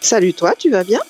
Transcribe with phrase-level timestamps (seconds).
[0.00, 1.00] Salut toi, tu vas bien?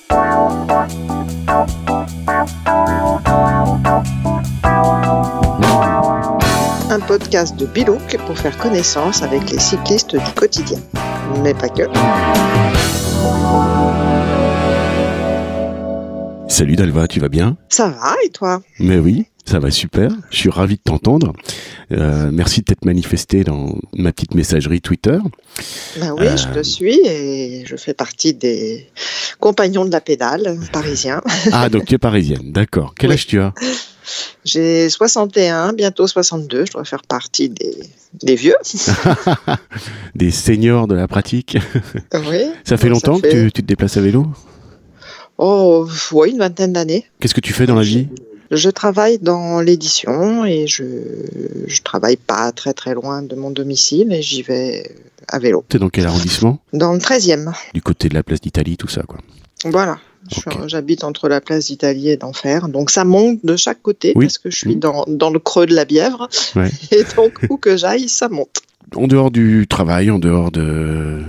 [6.91, 10.79] Un podcast de Bilouk pour faire connaissance avec les cyclistes du quotidien.
[11.43, 11.83] Mais pas que.
[16.49, 17.57] Salut Dalva, tu vas bien?
[17.69, 18.61] Ça va et toi?
[18.81, 20.11] Mais oui, ça va super.
[20.31, 21.33] Je suis ravi de t'entendre.
[21.93, 25.19] Euh, merci de t'être manifesté dans ma petite messagerie Twitter.
[25.99, 28.87] Ben oui, je te suis et je fais partie des
[29.41, 31.21] compagnons de la pédale parisiens.
[31.53, 32.95] Ah, donc tu es parisienne, d'accord.
[32.97, 33.15] Quel Oui.
[33.15, 33.53] âge tu as?
[34.45, 37.77] J'ai 61, bientôt 62, je dois faire partie des,
[38.23, 38.57] des vieux.
[40.15, 41.57] Des seniors de la pratique.
[42.15, 42.45] Oui.
[42.65, 44.27] Ça fait longtemps fait- que tu, tu te déplaces à vélo?
[45.39, 47.07] Oh, oui, une vingtaine d'années.
[47.21, 48.09] Qu'est-ce que tu fais dans la vie?
[48.51, 50.85] Je travaille dans l'édition et je,
[51.67, 54.91] je travaille pas très très loin de mon domicile et j'y vais
[55.29, 55.65] à vélo.
[55.69, 57.53] Tu es dans quel arrondissement Dans le 13e.
[57.75, 59.19] Du côté de la place d'Italie, tout ça, quoi.
[59.65, 59.99] Voilà.
[60.67, 62.69] J'habite entre la place d'Italie et d'Enfer.
[62.69, 64.27] Donc ça monte de chaque côté Oui.
[64.27, 64.81] parce que je suis Mhm.
[64.81, 66.29] dans, dans le creux de la Bièvre.
[66.57, 66.71] Ouais.
[66.91, 68.59] Et donc où que j'aille, ça monte.
[68.97, 71.21] En dehors du travail, en dehors de,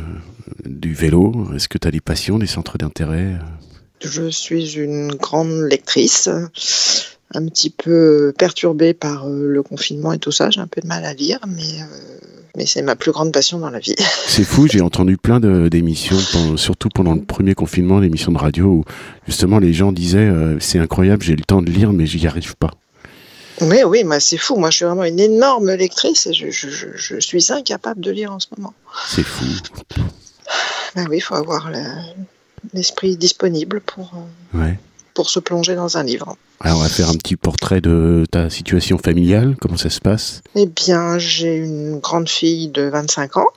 [0.66, 3.36] du vélo, est-ce que tu as des passions, des centres d'intérêt?
[4.04, 6.28] Je suis une grande lectrice,
[7.34, 10.50] un petit peu perturbée par euh, le confinement et tout ça.
[10.50, 11.86] J'ai un peu de mal à lire, mais, euh,
[12.58, 13.96] mais c'est ma plus grande passion dans la vie.
[14.28, 16.18] C'est fou, j'ai entendu plein d'émissions,
[16.58, 18.84] surtout pendant le premier confinement, d'émissions de radio où
[19.28, 22.56] justement les gens disaient euh, c'est incroyable, j'ai le temps de lire mais j'y arrive
[22.56, 22.72] pas.
[23.62, 24.56] Oui, oui, moi c'est fou.
[24.56, 28.10] Moi je suis vraiment une énorme lectrice et je, je- je- je suis incapable de
[28.12, 28.74] lire en ce moment.
[29.08, 29.46] C'est fou.
[30.96, 31.70] Ben oui, il faut avoir
[32.74, 34.12] l'esprit disponible pour,
[34.56, 34.80] euh, Ouais.
[35.14, 36.36] Pour se plonger dans un livre.
[36.60, 40.42] Alors on va faire un petit portrait de ta situation familiale, comment ça se passe?
[40.56, 43.48] Eh bien, j'ai une grande fille de 25 ans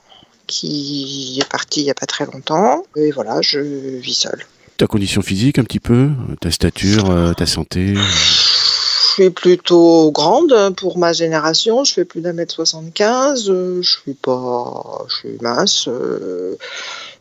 [0.46, 2.84] qui est partie il n'y a pas très longtemps.
[2.96, 4.44] Et voilà, je vis seule.
[4.76, 7.94] Ta condition physique un petit peu, ta stature, euh, ta santé?
[7.94, 11.84] Je suis plutôt grande pour ma génération.
[11.84, 13.48] Je fais plus d'un mètre 75.
[13.48, 15.88] euh, Je suis pas, je suis mince.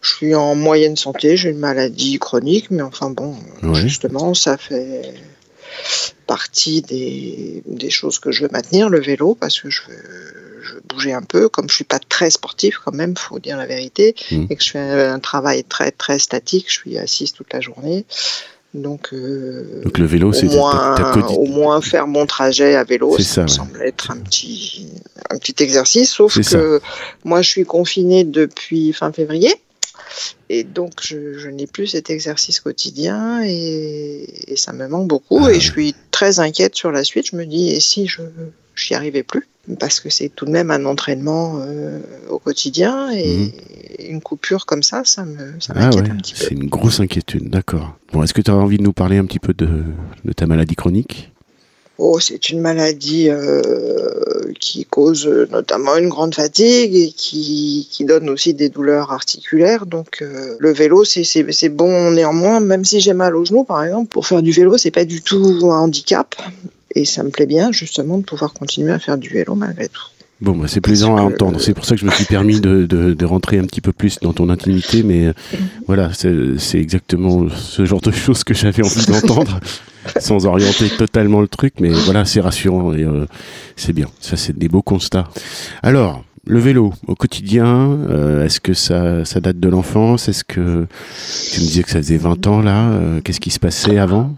[0.03, 1.38] Euh, Je suis en moyenne santé.
[1.38, 3.75] J'ai une maladie chronique, mais enfin bon, Ouais.
[3.75, 5.14] justement, ça fait
[6.28, 10.74] partie des, des choses que je veux maintenir, le vélo, parce que je veux, je
[10.75, 11.50] veux bouger un peu.
[11.50, 14.46] Comme je suis pas très sportif, quand même, faut dire la vérité, Mm.
[14.50, 16.66] et que je fais un travail très très statique.
[16.68, 18.06] Je suis assise toute la journée.
[18.74, 22.84] Donc, euh, Donc le vélo, c'est ta, moins, ta au moins faire mon trajet à
[22.84, 23.53] vélo, ça, ça, me ouais.
[23.53, 24.88] semble être un petit,
[25.30, 26.09] un petit exercice.
[26.12, 26.81] Sauf que
[27.24, 29.53] moi, je suis confinée depuis fin février.
[30.50, 35.40] Et donc, je, je n'ai plus cet exercice quotidien et, et ça me manque beaucoup.
[35.42, 35.59] Ah et ouais.
[35.59, 37.28] je suis très inquiète sur la suite.
[37.31, 39.48] Je me dis, et si je n'y arrivais plus?
[39.80, 42.00] Parce que c'est tout de même un entraînement euh,
[42.30, 43.54] au quotidien et
[44.09, 45.80] une coupure comme ça, ça me ça Mhm.
[45.81, 46.40] Ah ouais, un petit peu.
[46.44, 47.98] c'est une grosse inquiétude, d'accord.
[48.12, 49.70] Bon, est-ce que tu as envie de nous parler un petit peu de,
[50.25, 51.31] de ta maladie chronique?
[52.00, 53.62] Oh, c'est une maladie euh,
[54.59, 59.86] qui cause euh, notamment une grande fatigue et qui, qui donne aussi des douleurs articulaires.
[59.86, 61.24] Donc euh, le vélo, c'est-
[61.70, 64.92] bon néanmoins, même si j'ai mal au genou par exemple, pour faire du vélo, c'est
[64.92, 66.36] pas du tout un handicap.
[66.96, 70.02] Et ça me plaît bien justement de pouvoir continuer à faire du vélo malgré tout.
[70.44, 71.62] Bon, bah, c'est plaisant à entendre.
[71.62, 73.94] C'est pour ça que je me suis permis de, de, de rentrer un petit peu
[73.94, 75.34] plus dans ton intimité, mais euh,
[75.88, 79.62] voilà, c'est c'est exactement ce genre de choses que j'avais envie d'entendre,
[80.20, 83.26] sans orienter totalement le truc, mais voilà, c'est rassurant et euh,
[83.78, 84.08] c'est bien.
[84.20, 85.30] Ça, c'est des beaux constats.
[85.81, 90.28] Alors, le vélo au quotidien, euh, est-ce que ça, ça date de l'enfance?
[90.28, 90.86] Est-ce que
[91.54, 94.30] tu me disais que ça faisait 20 ans là Euh, Qu'est-ce qui se passait avant?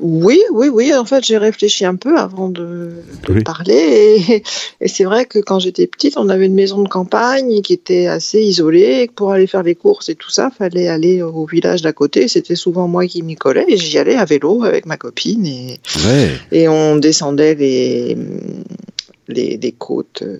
[0.00, 0.94] Oui, oui, oui.
[0.94, 2.92] En fait, j'ai réfléchi un peu avant de,
[3.26, 3.42] de Oui.
[3.42, 4.22] parler.
[4.28, 4.42] Et,
[4.80, 8.06] et c'est vrai que quand j'étais petite, on avait une maison de campagne qui était
[8.06, 9.00] assez isolée.
[9.02, 12.28] Et pour aller faire les courses et tout ça, fallait aller au village d'à côté.
[12.28, 13.64] C'était souvent moi qui m'y collais.
[13.66, 15.44] Et j'y allais à vélo avec ma copine.
[15.46, 18.16] Et, Ouais, et on descendait les,
[19.26, 20.22] les, les côtes.
[20.22, 20.38] euh,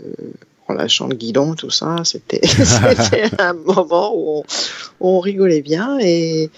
[0.71, 2.41] en lâchant le guidon, tout ça, c'était
[3.39, 4.43] un moment où
[5.01, 6.51] on, rigolait bien et,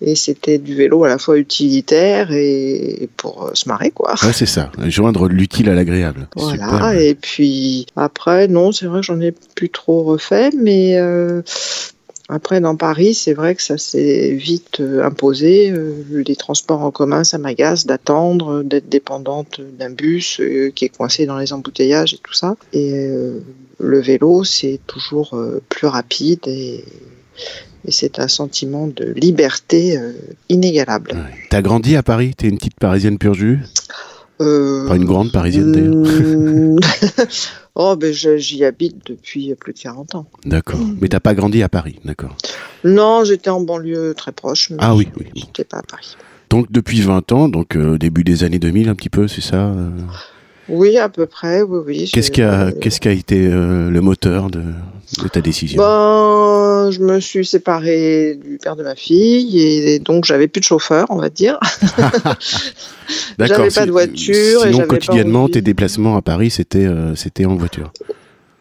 [0.00, 4.14] et c'était du vélo à la fois utilitaire et pour euh, se marrer, quoi.
[4.22, 4.70] ouais c'est ça.
[4.86, 6.28] Joindre l'utile à l'agréable.
[6.36, 6.92] Voilà, Super.
[6.92, 11.42] et puis après, non, c'est vrai que j'en ai plus trop refait, mais euh,
[12.28, 15.70] après, dans Paris, c'est vrai que ça s'est vite euh, imposé.
[15.70, 20.40] Euh, les transports en commun, ça m'agace d'attendre, d'être dépendante d'un bus
[20.74, 22.56] qui est coincé dans les embouteillages et tout ça.
[22.72, 23.10] Et
[23.78, 26.84] le vélo, c'est toujours euh, plus rapide et,
[27.84, 30.12] et c'est un sentiment de liberté euh,
[30.48, 31.12] inégalable.
[31.12, 31.34] Ouais.
[31.50, 32.34] T'as grandi à Paris?
[32.36, 33.60] T'es une petite parisienne pur jus?
[34.40, 36.76] Euh, Pas une grande parisienne d'ailleurs.
[37.80, 40.26] Oh, ben j'y habite depuis plus de 40 ans.
[40.44, 40.80] D'accord.
[41.00, 42.36] Mais t'as pas grandi à Paris, d'accord.
[42.82, 44.72] Non, j'étais en banlieue très proche.
[44.78, 45.26] ah oui, oui.
[45.36, 46.16] J'étais pas à Paris.
[46.50, 49.72] Donc depuis 20 ans, donc euh, début des années 2000 un petit peu, c'est ça
[50.68, 52.10] Oui, à peu près, oui, oui.
[52.12, 54.60] Qu'est-ce qui a, qu'est-ce qui a été euh, le moteur de,
[55.22, 55.80] de ta décision?
[55.82, 60.64] Ben, Je me suis séparée du père de ma fille et donc j'avais plus de
[60.66, 61.58] chauffeur, on va dire.
[63.38, 63.56] D'accord.
[63.56, 64.60] J'avais pas de voiture.
[64.62, 67.92] Sinon, et quotidiennement, pas envie- tes déplacements à Paris, c'était euh, c'était en voiture.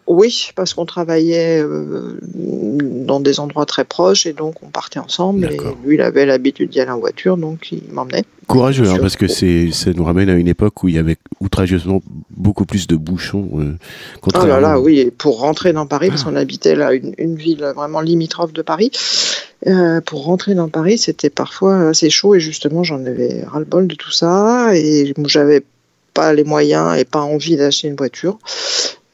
[0.08, 5.46] Oui, parce qu'on travaillait euh, dans des endroits très proches et donc on partait ensemble.
[5.52, 8.24] Et lui, il avait l'habitude d'y aller en voiture, donc il m'emmenait.
[8.48, 11.18] Courageux, hein, parce que c'est ça nous ramène à une époque où il y avait
[11.42, 13.50] outrageusement beaucoup plus de bouchons.
[13.56, 13.74] euh,
[14.34, 16.30] Oh là là, oui, et pour rentrer dans Paris, parce Ah.
[16.30, 18.92] qu'on habitait là, une, une ville vraiment limitrophe de Paris,
[19.68, 23.96] euh, pour rentrer dans Paris, c'était parfois assez chaud et justement, j'en avais ras-le-bol de
[23.96, 25.64] tout ça et j'avais
[26.14, 28.40] pas les moyens et pas envie d'acheter une voiture.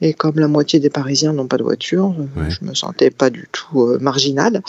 [0.06, 2.50] Et comme la moitié des Parisiens n'ont pas de voiture, euh, Ouais.
[2.50, 4.62] je me sentais pas du tout euh, marginale.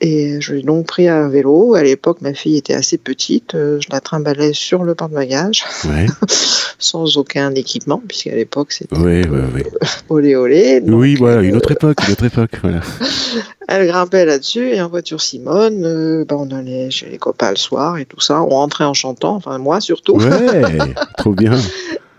[0.00, 1.74] Et je l'ai donc pris un vélo.
[1.74, 3.54] À l'époque, ma fille était assez petite.
[3.56, 6.06] euh, je la trimballais sur le porte-bagages Ouais,
[6.78, 9.64] sans aucun équipement, puisqu'à l'époque, c'était ouais, ouais, ouais.
[10.08, 10.80] olé olé.
[10.80, 12.52] Donc, Oui, voilà, une euh, autre époque, une autre époque.
[12.62, 12.80] Voilà.
[13.68, 17.56] Elle grimpait là-dessus et en voiture Simone, euh, bah, on allait chez les copains le
[17.56, 18.40] soir et tout ça.
[18.42, 20.16] On rentrait en chantant, enfin moi surtout.
[20.18, 20.78] Ouais,
[21.18, 21.52] trop bien.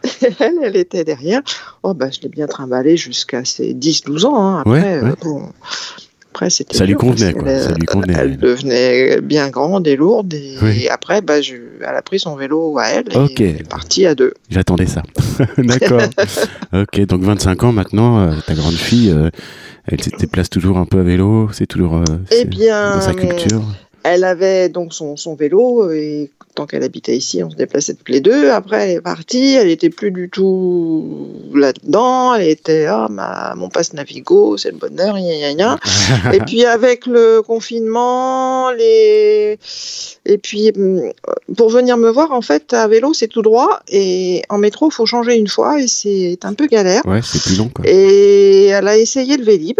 [0.39, 1.41] elle, elle était derrière.
[1.83, 4.35] Oh bah je l'ai bien trimballée jusqu'à ses 10-12 ans.
[4.41, 4.59] hein.
[4.61, 5.09] Après, Ouais, ouais.
[5.09, 5.43] euh, bon,
[6.31, 7.43] après c'était Ça lui convenait, quoi.
[7.43, 8.37] qu'elle, Ça lui convenait, Elle elle.
[8.37, 10.83] devenait bien grande et lourde et, Oui.
[10.83, 13.05] et après bah, je, elle a pris son vélo à elle
[13.37, 14.33] et est parti à deux.
[14.49, 15.03] J'attendais ça.
[15.57, 16.01] D'accord.
[16.73, 19.29] ok, donc 25 ans maintenant, euh, ta grande fille, euh,
[19.85, 23.13] elle se déplace toujours un peu à vélo, c'est toujours euh, Eh bien, dans sa
[23.13, 23.63] culture.
[24.03, 28.09] Elle avait donc son, son vélo et tant qu'elle habitait ici, on se déplaçait toutes
[28.09, 28.49] les deux.
[28.49, 32.35] Après, elle est partie, elle était plus du tout là-dedans.
[32.35, 35.79] Elle était ah ma, mon passe Navigo, c'est le bonheur, gna gna gna.
[36.33, 39.57] et puis avec le confinement, les
[40.25, 41.11] et puis hum,
[41.55, 45.05] pour venir me voir, en fait, à vélo c'est tout droit et en métro faut
[45.05, 47.05] changer une fois et c'est un peu galère.
[47.05, 47.85] Ouais, c'est plus long, quoi.
[47.87, 49.79] Et elle a essayé le Vélib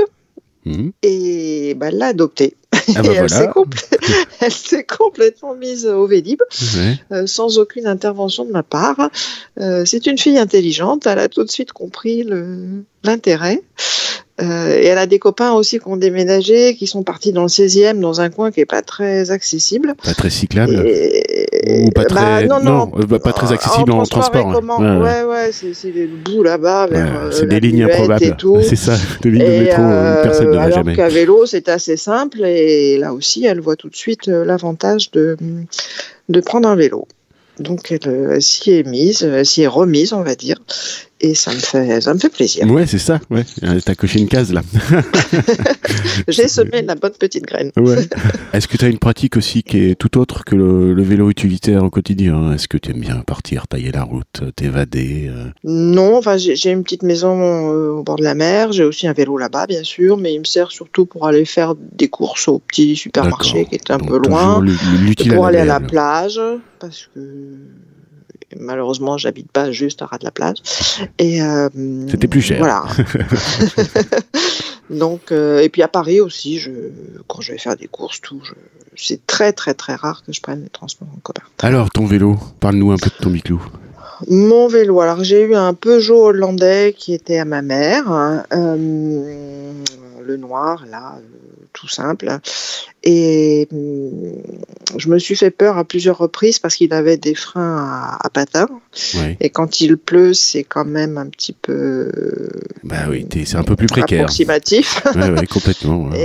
[0.65, 0.91] Mhm.
[1.03, 2.55] et bah, elle l'a adopté.
[2.95, 3.49] Ah bah et elle s'est
[4.77, 6.39] elle complètement mise au Vélib,
[6.77, 6.97] Ouais.
[7.11, 9.09] euh, sans aucune intervention de ma part.
[9.59, 13.61] Euh, c'est une fille intelligente, elle a tout de suite compris le- l'intérêt.
[14.41, 17.49] Euh, et elle a des copains aussi qui ont déménagé, qui sont partis dans le
[17.49, 19.95] 16e, dans un coin qui est pas très accessible.
[20.01, 20.75] Pas très cyclable.
[20.87, 24.41] Et- Ou pas très, Bah, non, non, bah, pas très accessible en, transport.
[24.41, 24.53] et ouais.
[24.53, 25.01] comment- Ouais, ouais.
[25.01, 27.25] ouais, ouais, c'est c'est le bout là-bas vers.
[27.25, 28.37] Ouais, c'est des lignes improbables.
[28.63, 29.81] C'est ça, des lignes de métro,
[30.23, 30.95] personne ne va alors jamais.
[30.95, 32.58] qu'à vélo, c'est assez simple et
[32.97, 35.37] là aussi, elle voit tout de suite euh, l'avantage de,
[36.29, 37.07] de prendre un vélo.
[37.59, 40.61] Donc elle, euh, elle s'y est mise, elle s'y est remise, on va dire,
[41.21, 42.65] et ça me fait, ça me fait plaisir.
[42.71, 43.19] Ouais, c'est ça.
[43.29, 44.61] Ouais, Euh, t'as coché une case là.
[46.27, 47.71] J'ai semé la bonne petite graine.
[47.77, 48.07] Ouais.
[48.53, 51.29] Est-ce que tu as une pratique aussi qui est tout autre que le, le vélo
[51.29, 52.53] utilitaire au quotidien?
[52.53, 55.45] Est-ce que tu aimes bien partir, tailler la route, t'évader euh?
[55.63, 59.13] Non, enfin j'ai une petite maison euh, au bord de la mer, j'ai aussi un
[59.13, 62.59] vélo là-bas, bien sûr, mais il me sert surtout pour aller faire des courses au
[62.59, 64.63] petit supermarché qui est un Donc, peu loin.
[65.33, 66.39] pour aller à la plage,
[66.79, 67.19] parce que
[68.57, 70.57] malheureusement, j'habite pas juste à ras de la plage.
[71.17, 71.69] Et euh,
[72.09, 72.59] C'était plus cher.
[72.59, 72.83] Voilà.
[74.89, 76.71] Donc, euh, et puis à Paris aussi, je,
[77.27, 78.41] quand je vais faire des courses, tout,
[78.95, 81.45] c'est très très très rare que je prenne les transports en commun.
[81.59, 83.61] Alors, ton vélo, parle-nous un peu de ton biclou.
[84.27, 89.73] Mon vélo, alors j'ai eu un Peugeot hollandais qui était à ma mère, hein, euh,
[90.21, 91.19] le noir là,
[91.73, 92.39] tout simple.
[93.03, 94.33] Et hum,
[94.97, 98.29] je me suis fait peur à plusieurs reprises parce qu'il avait des freins à, à
[98.29, 98.67] patins.
[99.39, 102.11] Et quand il pleut, c'est quand même un petit peu
[102.83, 104.21] Bah oui, c'est un peu plus précaire.
[104.21, 105.01] approximatif.
[105.15, 106.09] Ouais, ouais, complètement.
[106.09, 106.19] ouais.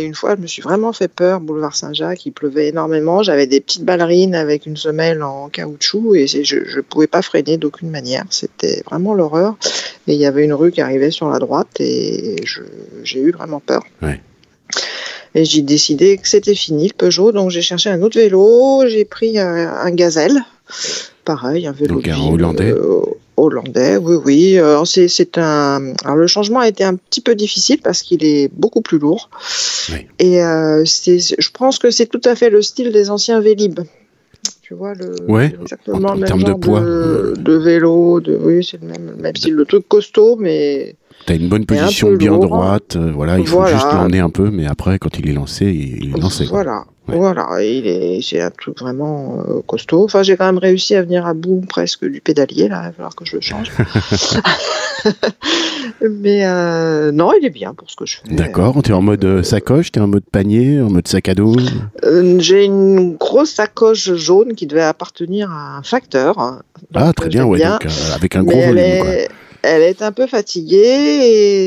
[0.00, 3.22] Et une fois, je me suis vraiment fait peur, boulevard Saint-Jacques, il pleuvait énormément.
[3.22, 7.58] J'avais des petites ballerines avec une semelle en caoutchouc et je ne pouvais pas freiner
[7.58, 8.24] d'aucune manière.
[8.30, 9.56] C'était vraiment l'horreur.
[10.06, 12.36] Et il y avait une rue qui arrivait sur la droite et
[13.02, 13.82] j'ai eu vraiment peur.
[14.00, 14.22] Ouais.
[15.34, 18.84] Et j'ai décidé que c'était fini le Peugeot, donc j'ai cherché un autre vélo.
[18.88, 20.38] J'ai pris un, un Gazelle,
[21.24, 22.70] pareil, un vélo Donc un Hollandais.
[22.72, 23.00] euh,
[23.36, 24.58] hollandais, oui, oui.
[24.58, 25.92] Alors, c'est, c'est un.
[26.04, 29.30] Alors le changement a été un petit peu difficile parce qu'il est beaucoup plus lourd.
[29.90, 30.06] Oui.
[30.18, 33.80] Et euh, c'est, je pense que c'est tout à fait le style des anciens Vélib.
[34.68, 35.14] Tu vois le.
[35.26, 36.80] Ouais, exactement en- en le même termes de genre poids.
[36.82, 40.94] de, de vélo, de oui, c'est le même, même style, le truc costaud, mais
[41.24, 42.42] T'as une bonne un position bien lourd.
[42.42, 42.96] droite.
[42.96, 43.72] euh, voilà, il faut Voilà.
[43.72, 46.44] juste l'emmener un peu, mais après, quand il est lancé, il, est lancé.
[46.44, 46.84] quoi.
[47.16, 47.46] Voilà.
[47.48, 50.04] Voilà, il est, c'est un truc vraiment euh, costaud.
[50.04, 52.92] Enfin, j'ai quand même réussi à venir à bout presque du pédalier, là, il va
[52.92, 53.72] falloir que je le change.
[56.02, 58.34] Mais euh, non, il est bien pour ce que je fais.
[58.34, 61.28] D'accord, tu es en mode euh, sacoche, tu es en mode panier, en mode sac
[61.28, 61.56] à dos?
[62.38, 66.62] J'ai une grosse sacoche jaune qui devait appartenir à un facteur.
[66.94, 69.00] ah, très bien, ouais, donc, avec un gros volume.
[69.00, 69.12] Quoi.
[69.62, 70.78] Elle est un peu fatiguée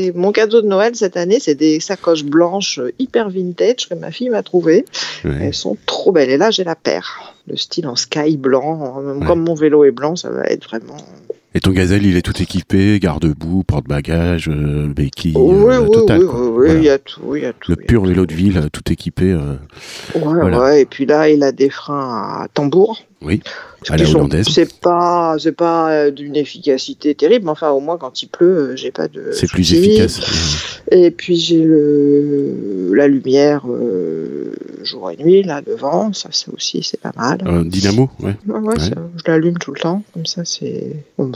[0.06, 4.10] et mon cadeau de Noël cette année, c'est des sacoches blanches hyper vintage que ma
[4.10, 4.84] fille m'a trouvées.
[5.24, 6.30] Elles sont trop belles.
[6.30, 7.34] Et là, j'ai la paire.
[7.46, 9.02] Le style en sky blanc.
[9.26, 10.96] Comme mon vélo est blanc, ça va être vraiment
[11.54, 16.24] et ton gazelle, il est tout équipé, garde-boue, porte-bagages, euh, béquille, oui, euh, oui, total.
[16.24, 17.70] Oui, il y a tout, il y a tout.
[17.70, 19.32] Le pur vélo de ville, tout équipé.
[19.32, 19.56] Euh,
[20.14, 23.02] ouais, ouais, et puis là, il a des freins à tambour.
[23.20, 23.40] Oui,
[23.88, 24.46] à la hollandaise.
[24.50, 28.90] C'est pas, c'est pas d'une efficacité terrible, mais enfin, au moins, quand il pleut, j'ai
[28.90, 29.30] pas de.
[29.32, 30.80] C'est plus efficace.
[30.90, 33.64] Et puis, j'ai le, la lumière
[34.82, 37.68] jour et nuit, là, devant, ça, c'est aussi, c'est pas mal.
[37.68, 38.34] dynamo, ouais.
[38.48, 41.32] Ouais, ouais, je l'allume tout le temps, comme ça, c'est, on me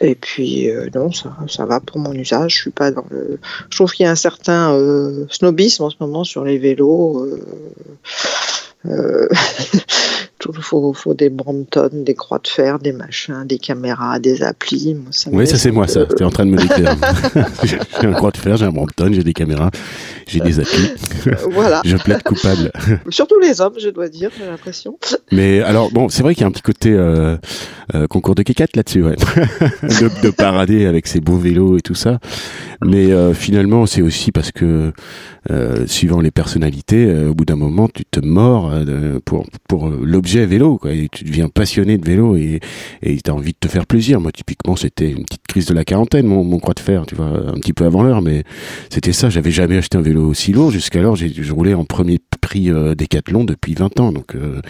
[0.00, 2.56] et puis euh, non, ça, va pour mon usage.
[2.56, 3.38] Je suis pas dans le.
[3.70, 7.24] Je trouve qu'il y a un certain euh, snobisme en ce moment sur les vélos.
[8.84, 9.28] Euh,
[10.48, 14.96] il faut, faut, des Brompton, des croix de fer, des machins, des caméras, des applis.
[15.30, 16.06] oui, ça c'est moi, ça.
[16.06, 16.96] Tu es en train de me décrire.
[18.00, 19.70] j'ai un croix de fer, j'ai un Brompton, j'ai des caméras,
[20.26, 20.90] j'ai des applis.
[21.50, 21.82] voilà.
[21.84, 22.72] je plaide coupable.
[23.10, 24.98] Surtout les hommes, je dois dire, j'ai l'impression.
[25.30, 27.36] Mais alors, bon, c'est vrai qu'il y a un petit côté euh,
[27.94, 29.16] euh, concours de kékette là-dessus, ouais.
[29.82, 32.18] de, de, parader avec ses beaux vélos et tout ça.
[32.84, 34.92] Mais euh, finalement, c'est aussi parce que,
[35.86, 38.72] suivant les personnalités, au bout d'un moment, tu te mords
[39.24, 40.92] pour, pour l'objet vélo, quoi.
[41.10, 42.60] Tu deviens passionné de vélo et
[43.02, 44.20] et t'as envie de te faire plaisir.
[44.20, 47.16] Moi, typiquement, c'était une petite crise de la quarantaine, mon, mon croix de fer, tu
[47.16, 48.44] vois, un petit peu avant l'heure, mais
[48.88, 49.30] c'était ça.
[49.30, 50.70] J'avais jamais acheté un vélo aussi lourd.
[50.70, 54.12] Jusqu'alors, j'ai je roulais en premier prix euh, Décathlon depuis 20 ans.
[54.12, 54.60] Donc euh,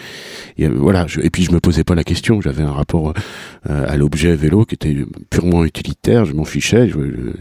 [0.57, 1.05] voilà.
[1.21, 2.39] et puis je me posais pas la question.
[2.39, 3.13] J'avais un rapport
[3.69, 4.95] euh, à l'objet vélo qui était
[5.29, 6.23] purement utilitaire.
[6.23, 6.89] Je m'en fichais.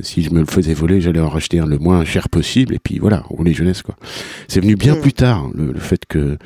[0.01, 2.75] si je me le faisais voler, j'allais en racheter un le moins cher possible.
[2.75, 3.95] Et puis voilà, rouler jeunesse quoi.
[4.49, 5.01] C'est venu bien mmh.
[5.01, 6.39] plus tard le, fait que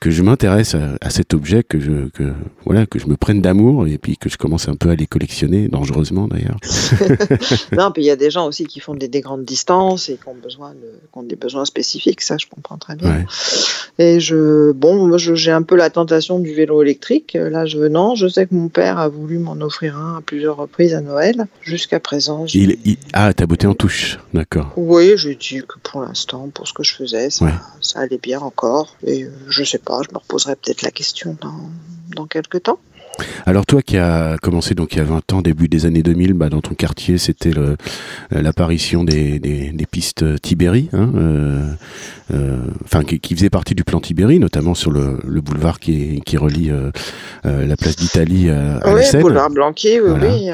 [0.00, 2.32] que je m'intéresse à, à cet objet que je que
[2.64, 5.06] voilà que je me prenne d'amour et puis que je commence un peu à les
[5.06, 6.58] collectionner dangereusement d'ailleurs.
[7.72, 10.16] non, puis il y a des gens aussi qui font des, des, grandes distances et
[10.16, 13.25] qui ont besoin de, qui ont des besoins spécifiques, ça je comprends très bien.
[13.98, 17.34] Et je bon, moi j'ai un peu la tentation du vélo électrique.
[17.34, 20.56] Là, je non, je sais que mon père a voulu m'en offrir un à plusieurs
[20.56, 21.46] reprises à Noël.
[21.62, 24.72] Jusqu'à présent, il, il, ah, t'as beauté en touche, d'accord.
[24.76, 27.46] Oui, j'ai dit que pour l'instant, pour ce que je faisais, ça,
[27.80, 28.96] ça allait bien encore.
[29.06, 31.70] Et euh, je sais pas, je me reposerai peut-être la question dans,
[32.14, 32.78] dans quelques temps.
[33.46, 36.34] Alors toi qui as commencé donc il y a 20 ans, début des années 2000,
[36.34, 37.52] bah, dans ton quartier, c'était
[38.30, 41.70] l'apparition des, des, des, pistes Tibéri, hein, euh,
[42.34, 46.22] euh, enfin qui, qui, faisait partie du plan Tibéri, notamment sur le, le boulevard qui,
[46.24, 46.90] qui relie euh,
[47.44, 49.22] euh la place d'Italie à, à oui, la Seine.
[49.22, 50.26] boulevard Blanqui, oui, voilà.
[50.26, 50.50] oui.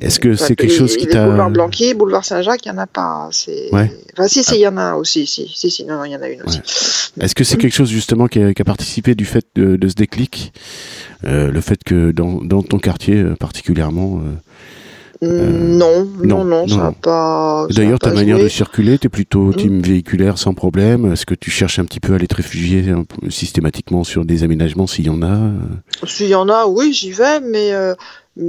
[0.00, 1.26] Est-ce que c'est quelque chose qui t'a...
[1.26, 3.28] Boulevard Blanqui, boulevard Saint-Jacques, il n'y en a pas.
[3.72, 3.92] Ouais.
[4.12, 6.16] Enfin si, si, il y en a aussi, si, si, si, non, non, il y
[6.16, 6.58] en a une aussi.
[6.58, 7.24] Ouais.
[7.24, 9.88] Est-ce que c'est quelque chose justement qui a, qui a participé du fait de, de
[9.88, 10.52] ce déclic?
[10.52, 14.36] euh, le fait que dans, dans ton quartier euh, particulièrement euh,
[15.22, 17.66] non, non, non, ça n'a pas.
[17.70, 21.12] D'ailleurs, ta manière de circuler, tu es plutôt team véhiculaire sans problème.
[21.12, 22.84] Est-ce que tu cherches un petit peu à aller te réfugier
[23.28, 25.50] systématiquement sur des aménagements s'il y en a
[26.06, 27.94] S'il y en a, oui, j'y vais, mais euh,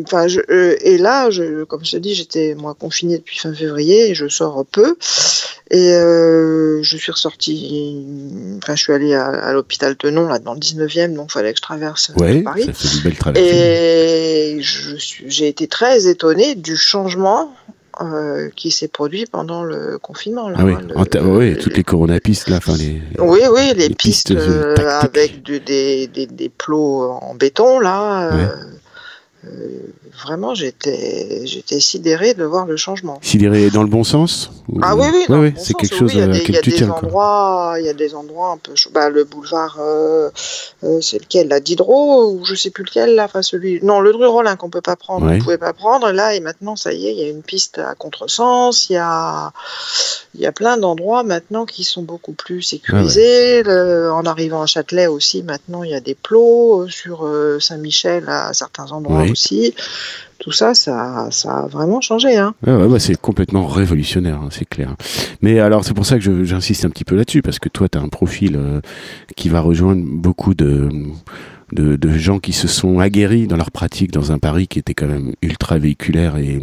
[0.04, 3.54] Enfin, je, euh, et là, je, comme je te dis, j'étais moi confinée depuis fin
[3.54, 4.96] février et je sors peu.
[5.72, 8.06] Et euh, je suis ressortie.
[8.62, 11.52] Enfin, je suis allée à, à l'hôpital Tenon, là, dans le 19e, donc il fallait
[11.52, 12.66] que je traverse euh, ouais, Paris.
[12.66, 13.50] Ça fait une belle traversée.
[13.50, 17.54] Et j'ai été très étonnée du changement
[18.00, 20.50] euh, qui s'est produit pendant le confinement.
[20.50, 23.02] Là, ah oui, le, oui, toutes les coronapistes là, les.
[23.20, 27.80] Oui, oui, les, les pistes, pistes euh, avec de, des, des, des, plots en béton
[27.80, 28.30] là.
[28.30, 28.44] Ouais.
[28.44, 28.56] Euh,
[30.24, 33.20] vraiment, j'étais, j'étais sidéré de voir le changement.
[33.22, 36.28] Sidéré dans le bon sens Ah oui, oui, ouais, ouais, c'est quelque chose oui, à
[36.28, 36.92] laquelle tu tiens.
[36.92, 38.74] Endroits, il y a des endroits un peu.
[38.94, 40.30] Bah, le boulevard, euh,
[40.84, 43.80] euh, c'est lequel La Diderot ou je sais plus lequel là, enfin celui.
[43.84, 45.38] Non, le Dru Rollin qu'on peut pas prendre, ouais.
[45.38, 46.12] on pouvait pas prendre.
[46.12, 48.90] Là et maintenant, ça y est, il y a une piste à contresens.
[48.90, 49.52] Il y a,
[50.36, 53.62] il y a plein d'endroits maintenant qui sont beaucoup plus sécurisés.
[53.66, 57.60] Ah le, en arrivant à Châtelet aussi, maintenant il y a des plots sur euh,
[57.60, 59.74] Saint-Michel à certains endroits aussi.
[60.40, 62.36] Tout ça, ça, ça a vraiment changé.
[62.36, 62.56] Hein.
[62.66, 64.96] Ouais, bah c'est complètement révolutionnaire, hein, c'est clair.
[65.42, 68.00] Mais alors, c'est pour ça que j'insiste un petit peu là-dessus, parce que toi, tu
[68.00, 68.82] as un profil euh,
[69.36, 70.90] qui va rejoindre beaucoup de
[71.72, 75.08] de, gens qui se sont aguerris dans leur pratique dans un Paris qui était quand
[75.08, 76.62] même ultra véhiculaire et,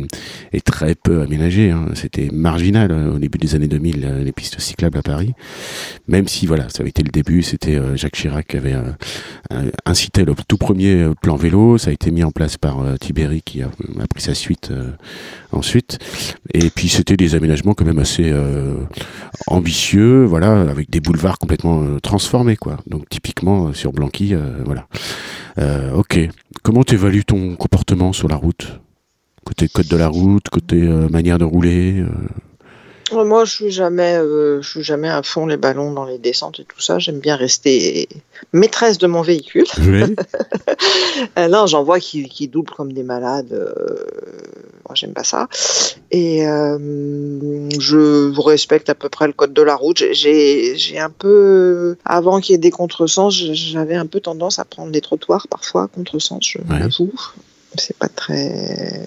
[0.61, 1.71] très peu aménagé.
[1.71, 1.87] Hein.
[1.95, 5.33] C'était marginal euh, au début des années 2000 euh, les pistes cyclables à Paris.
[6.09, 8.77] Même si voilà, ça avait été le début, c'était euh, Jacques Chirac qui avait
[9.87, 11.79] incité le tout premier plan vélo.
[11.79, 14.73] Ça a été mis en place par Tibéri qui a, a, pris sa suite
[15.53, 15.99] ensuite.
[16.53, 18.33] Et puis c'était des aménagements quand même assez
[19.47, 22.79] ambitieux, voilà, avec des boulevards complètement transformés quoi.
[22.87, 24.35] Donc typiquement sur Blanqui,
[24.65, 24.87] voilà.
[25.59, 26.19] Euh, ok.
[26.63, 28.81] Comment tu évalues ton comportement sur la route?
[29.45, 32.09] Côté code de la route, côté euh, manière de rouler euh
[33.13, 36.65] Moi, je suis jamais, je suis jamais à fond les ballons dans les descentes et
[36.65, 36.99] tout ça.
[36.99, 38.09] J'aime bien rester
[38.53, 39.67] maîtresse de mon véhicule.
[39.81, 40.17] Oui.
[41.51, 43.53] non, j'en vois qui, qui, doublent comme des malades.
[44.85, 45.49] moi, j'aime pas ça.
[46.11, 50.03] Et je respecte à peu près le code de la route.
[50.13, 54.93] J'ai un peu, avant qu'il y ait des contresens, j'avais un peu tendance à prendre
[54.93, 57.13] des trottoirs parfois, contresens, je m'avoue.
[57.77, 59.07] C'est pas très,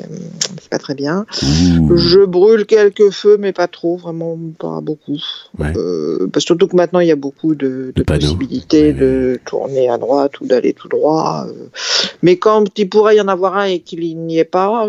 [0.62, 1.26] c'est pas très bien.
[1.32, 5.18] Je brûle quelques feux, mais pas trop, vraiment pas beaucoup.
[5.60, 9.98] Euh, parce que surtout que maintenant il y a beaucoup de, possibilités de tourner à
[9.98, 11.46] droite ou d'aller tout droit.
[11.48, 11.70] Euh.
[12.22, 14.88] Mais quand il pourrait y en avoir un et qu'il n'y ait pas,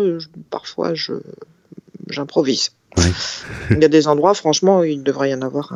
[0.49, 1.13] parfois je,
[2.09, 2.71] j'improvise.
[3.71, 5.73] Il y a des endroits, franchement, où il devrait y en avoir.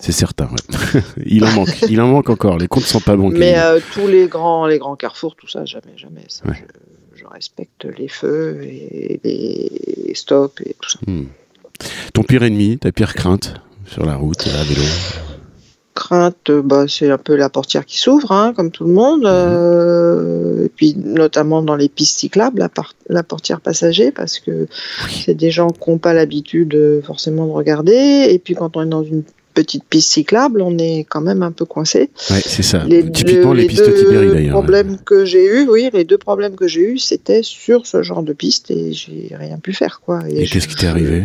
[0.00, 0.48] C'est certain,
[1.26, 1.82] il en manque.
[1.88, 2.58] il en manque encore.
[2.58, 3.30] Les comptes sont pas bons.
[3.30, 6.26] Mais euh, tous les grands, les grands carrefours, tout ça, jamais, jamais.
[7.14, 10.98] je, respecte les feux et les stops et tout ça.
[11.06, 11.26] Hmm.
[12.12, 13.54] Ton pire ennemi, ta pire crainte
[13.86, 14.82] sur la route, à vélo
[16.04, 19.22] crainte, bah, c'est un peu la portière qui s'ouvre, hein, comme tout le monde.
[19.22, 19.28] Mhm.
[19.28, 22.70] Euh, et puis notamment dans les pistes cyclables, la,
[23.08, 24.66] la portière passager, parce que
[25.10, 28.26] c'est des gens qui n'ont pas l'habitude euh, forcément de regarder.
[28.28, 29.22] Et puis quand on est dans une
[29.54, 32.10] petite piste cyclable, on est quand même un peu coincé.
[32.30, 32.84] Ouais, c'est ça.
[32.84, 34.52] Les, Typiquement les, pistes Tibéri d'ailleurs.
[34.52, 38.22] problèmes que j'ai eu, oui, les deux problèmes que j'ai eu, c'était sur ce genre
[38.22, 40.20] de piste et j'ai rien pu faire quoi.
[40.28, 41.24] Et, qu'est-ce qui t'est arrivé?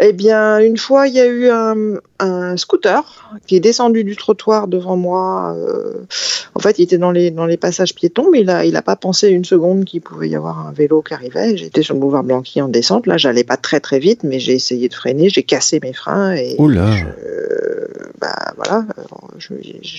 [0.00, 1.74] Eh bien, une fois, il y a eu un,
[2.18, 3.02] un, scooter
[3.46, 5.54] qui est descendu du trottoir devant moi.
[5.56, 6.06] Euh,
[6.54, 8.82] en fait, il était dans les dans les passages piétons, mais il a il a
[8.82, 11.56] pas pensé une seconde qu'il pouvait y avoir un vélo qui arrivait.
[11.56, 13.06] J'étais sur le boulevard Blanqui en descente.
[13.06, 15.28] Là, j'allais pas très très vite, mais j'ai essayé de freiner.
[15.28, 16.56] J'ai cassé mes freins et.
[16.58, 16.88] Oula.
[16.88, 17.82] Euh,
[18.22, 18.86] bah voilà,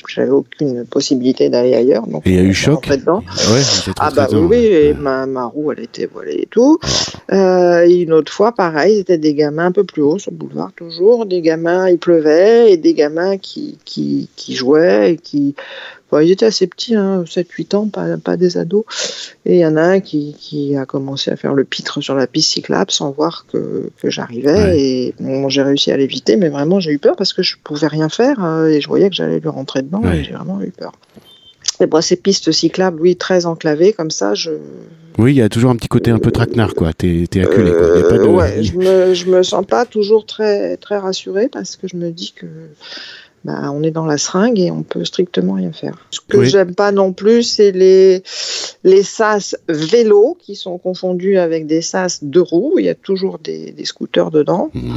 [0.07, 2.07] j'avais aucune possibilité d'aller ailleurs.
[2.07, 2.87] Donc et il y a eu choc.
[2.87, 3.21] Dedans.
[3.99, 6.79] ah bah oui, oui et ma, ma, roue elle était voilée et tout.
[7.33, 10.37] Euh, et une autre fois, pareil, c'était des gamins un peu plus haut sur le
[10.37, 15.55] boulevard toujours, des gamins, il pleuvait et des gamins qui qui, qui jouaient et qui
[16.21, 18.83] ils étaient assez petits, hein, 7-8 ans, pas, pas, des ados.
[19.45, 22.15] Et il y en a un qui, qui, a commencé à faire le pitre sur
[22.15, 24.79] la piste cyclable sans voir que, que j'arrivais.
[24.79, 27.87] Et bon, j'ai réussi à l'éviter, mais vraiment j'ai eu peur parce que je pouvais
[27.87, 30.71] rien faire euh, et je voyais que j'allais lui rentrer dedans et j'ai vraiment eu
[30.71, 30.93] peur.
[31.79, 34.51] Et bon, ces pistes cyclables, oui, très enclavées, comme ça, je.
[35.17, 36.93] Oui, il y a toujours un petit côté un peu traquenard, quoi.
[36.93, 37.97] T'es es acculé, quoi.
[37.97, 38.23] Y a pas de...
[38.25, 42.09] Ouais, je me, je me sens pas toujours très, très rassurée parce que je me
[42.11, 42.45] dis que
[43.43, 45.97] bah, on est dans la seringue et on peut strictement rien faire.
[46.11, 48.23] Ce que j'aime pas non plus, c'est les,
[48.83, 52.75] les sas vélos qui sont confondus avec des sas de roues.
[52.79, 54.69] Il y a toujours des, des scooters dedans.
[54.73, 54.95] Mmh.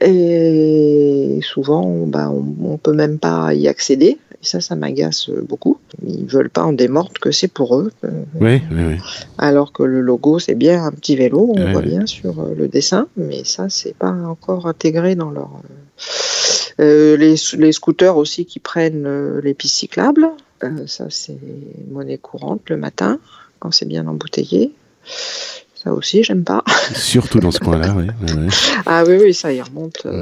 [0.00, 4.18] Et souvent, bah, on, on peut même pas y accéder.
[4.44, 5.78] Et ça, ça m'agace beaucoup.
[6.06, 7.90] Ils veulent pas en démordre que c'est pour eux.
[8.02, 8.96] Oui, oui, oui.
[9.38, 12.68] Alors que le logo, c'est bien un petit vélo, on voit bien sur euh, le
[12.68, 15.50] dessin, mais ça, c'est pas encore intégré dans leur.
[16.80, 20.28] Euh, les, les, scooters aussi qui prennent euh, les pistes cyclables,
[20.64, 21.38] euh, ça c'est
[21.88, 23.20] monnaie courante le matin
[23.60, 24.72] quand c'est bien embouteillé.
[25.84, 26.64] Ça aussi, j'aime pas.
[26.94, 28.06] Surtout dans ce coin-là, oui.
[28.86, 30.04] Ah oui, oui, ça y remonte.
[30.06, 30.20] Euh,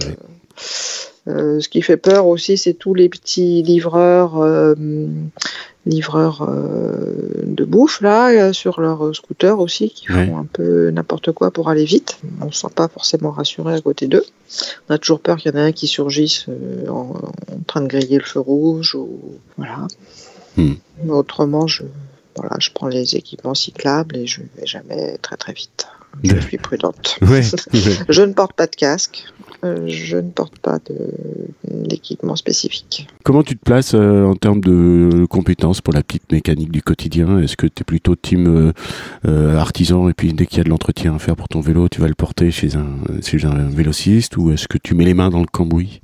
[1.26, 4.74] ce qui fait peur aussi, c'est tous les petits livreurs, euh,
[5.86, 11.50] livreurs euh, de bouffe là, sur leur scooter aussi, qui font un peu n'importe quoi
[11.50, 12.18] pour aller vite.
[12.40, 14.24] On ne se sent pas forcément rassuré à côté d'eux.
[14.88, 16.46] On a toujours peur qu'il y en ait un qui surgisse
[16.88, 17.14] en,
[17.66, 19.86] train de griller le feu rouge ou voilà.
[20.56, 20.74] Hmm.
[21.08, 21.84] autrement, je
[22.36, 25.86] voilà, je prends les équipements cyclables et je ne vais jamais très très vite.
[26.22, 27.18] Je suis prudente.
[28.08, 29.24] je ne porte pas de casque.
[29.64, 30.78] Euh, je ne porte pas
[31.64, 33.06] d'équipement spécifique.
[33.22, 37.38] Comment tu te places euh, en termes de compétences pour la petite mécanique du quotidien?
[37.38, 38.72] Est-ce que tu es plutôt team
[39.26, 41.88] euh, artisan et puis dès qu'il y a de l'entretien à faire pour ton vélo,
[41.88, 42.88] tu vas le porter chez un,
[43.24, 46.00] chez un vélociste ou est-ce que tu mets les mains dans le cambouis?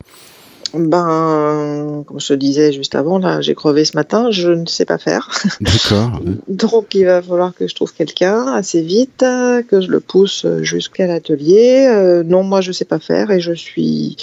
[0.75, 4.85] Ben, comme je te disais juste avant, là, j'ai crevé ce matin, je ne sais
[4.85, 5.31] pas faire.
[5.61, 6.21] D'accord.
[6.49, 9.25] Donc, il va falloir que je trouve quelqu'un assez vite,
[9.69, 11.87] que je le pousse jusqu'à l'atelier.
[11.89, 14.17] Euh, non, moi, je sais pas faire et je suis,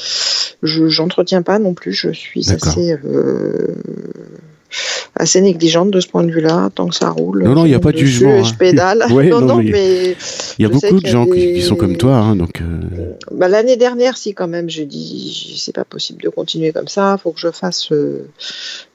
[0.64, 1.94] je j'entretiens pas non plus.
[1.94, 3.76] Je suis assez, euh,
[5.16, 7.44] assez négligente de ce point de vue-là, tant que ça roule.
[7.44, 8.44] Non, non, il n'y a pas de jugement.
[8.44, 9.02] Je pédale.
[9.04, 9.08] Hein.
[9.14, 10.18] Ouais, non, mais mais.
[10.60, 12.62] Il y a je beaucoup de gens qui, des- qui sont comme toi, hein, donc.
[12.62, 16.88] euh, Bah, L'année dernière, si quand même, j'ai dit c'est pas possible de continuer comme
[16.88, 18.28] ça, faut que je fasse euh,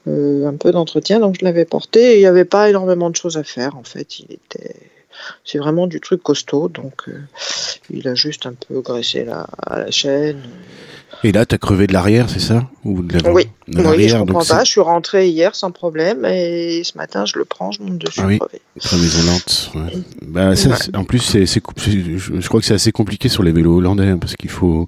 [0.07, 3.15] euh, un peu d'entretien, donc je l'avais porté et il n'y avait pas énormément de
[3.15, 4.19] choses à faire en fait.
[4.19, 4.75] Il était,
[5.45, 7.19] c'est vraiment du truc costaud, donc euh,
[7.89, 10.41] il a juste un peu graissé la, à la chaîne.
[11.23, 12.67] Et là, t'as crevé de l'arrière, c'est ça?
[12.83, 14.63] Ou de Oui, De oui, je comprends donc pas.
[14.63, 18.21] Je suis rentrée hier sans problème et ce matin je le prends, je monte dessus.
[18.23, 18.39] Ah oui.
[18.79, 19.07] crevé.
[19.27, 19.71] lente.
[19.75, 20.01] ouais.
[20.23, 20.75] Bah, ça, Ouais.
[20.79, 24.17] c'est- en plus, c'est- je crois que c'est assez compliqué sur les vélos hollandais hein,
[24.17, 24.87] parce qu'il faut,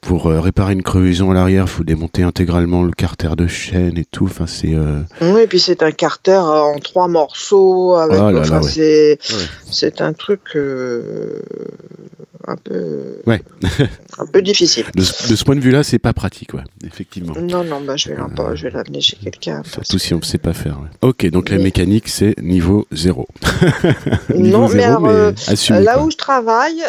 [0.00, 3.98] pour euh, réparer une crevaison à l'arrière, il faut démonter intégralement le carter de chaîne
[3.98, 4.24] et tout.
[4.26, 4.74] Enfin, c'est.
[4.74, 7.94] euh, Oui, et puis c'est un carter euh, en trois morceaux.
[7.94, 8.70] Avec, là là, enfin, ouais.
[8.70, 9.42] c'est, Ouais.
[9.70, 11.40] c'est un truc euh,
[12.48, 13.40] un peu, Ouais.
[14.18, 14.84] un peu difficile.
[14.94, 17.34] de, ce- de ce point de vue-là, c'est pas pratique, ouais, effectivement.
[17.40, 19.62] Non, non, bah, je vais l'en- je vais l'amener chez quelqu'un.
[19.64, 20.78] Surtout si que- on ne sait pas faire.
[20.80, 20.88] ouais.
[21.08, 23.26] Ok, donc la mécanique, c'est niveau zéro.
[24.34, 26.04] niveau Non, mais zéro, alors, assumé, Là quoi.
[26.04, 26.82] où je travaille,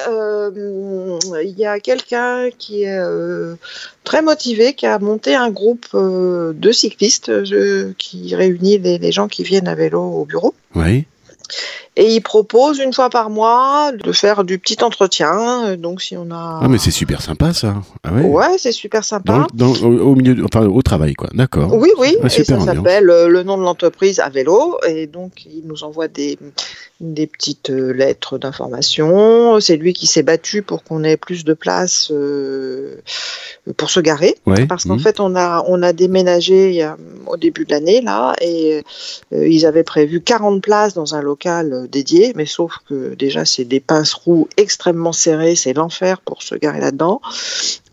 [1.43, 3.55] il y a quelqu'un qui est euh,
[4.03, 9.11] très motivé, qui a monté un groupe euh, de cyclistes euh, qui réunit les, les
[9.11, 10.53] gens qui viennent à vélo au bureau.
[10.75, 11.05] Ouais.
[11.95, 15.65] Et il propose une fois par mois de faire du petit entretien.
[15.67, 16.59] Euh, Donc si on a...
[16.61, 17.75] Ah, mais c'est super sympa, ça.
[18.03, 18.21] Ah ouais.
[18.21, 19.47] Ouais, c'est super sympa.
[19.53, 21.29] Dans, dans- au, au milieu, de- enfin, au travail, quoi.
[21.33, 21.73] D'accord.
[21.73, 25.07] Oui, oui, Ah, et super ça s'appelle euh, le nom de l'entreprise à vélo, et
[25.07, 26.37] donc il nous envoie des,
[27.01, 29.59] des petites euh, lettres d'information.
[29.59, 32.97] C'est lui qui s'est battu pour qu'on ait plus de place euh,
[33.77, 34.65] pour se garer, Ouais.
[34.67, 35.01] parce qu'en mhm.
[35.01, 36.87] fait on a, on a déménagé
[37.25, 38.83] au début de l'année là, et
[39.31, 43.65] ils avaient prévu 40 places dans un local euh, dédié, mais sauf que déjà c'est
[43.65, 47.21] des pinces roues extrêmement serrées, c'est l'enfer pour se garer là-dedans.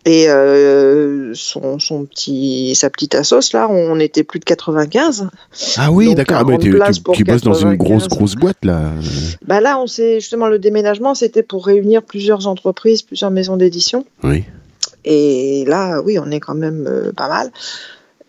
[0.07, 5.29] Et euh, son, son petit, sa petite assos, là, on était plus de 95.
[5.77, 6.37] Ah oui, d'accord.
[6.41, 6.69] Ah, 40 tu,
[7.13, 7.77] tu- bosses dans une 95.
[7.77, 8.91] grosse, grosse boîte, là.
[9.47, 14.05] Bah là, on s'est justement le déménagement, c'était pour réunir plusieurs entreprises, plusieurs maisons d'édition.
[14.21, 14.43] Oui.
[15.05, 17.51] Et là, oui, on est quand même euh, pas mal.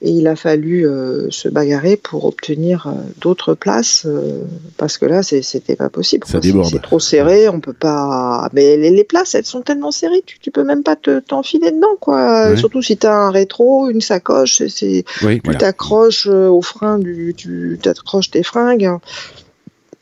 [0.03, 4.43] Et il a fallu euh, se bagarrer pour obtenir euh, d'autres places euh,
[4.77, 6.27] parce que là, c'était pas possible.
[6.27, 6.71] Ça déborde.
[6.71, 8.51] C'est trop serré, on peut pas.
[8.53, 11.71] Mais les, les places, elles sont tellement serrées, tu, tu peux même pas te- t'enfiler
[11.71, 12.51] dedans, quoi.
[12.51, 12.57] Ouais.
[12.59, 15.59] Surtout si tu as un rétro, une sacoche, c'est- Oui, tu voilà.
[15.61, 18.91] t'accroches au frein, du, tu t'accroches tes fringues.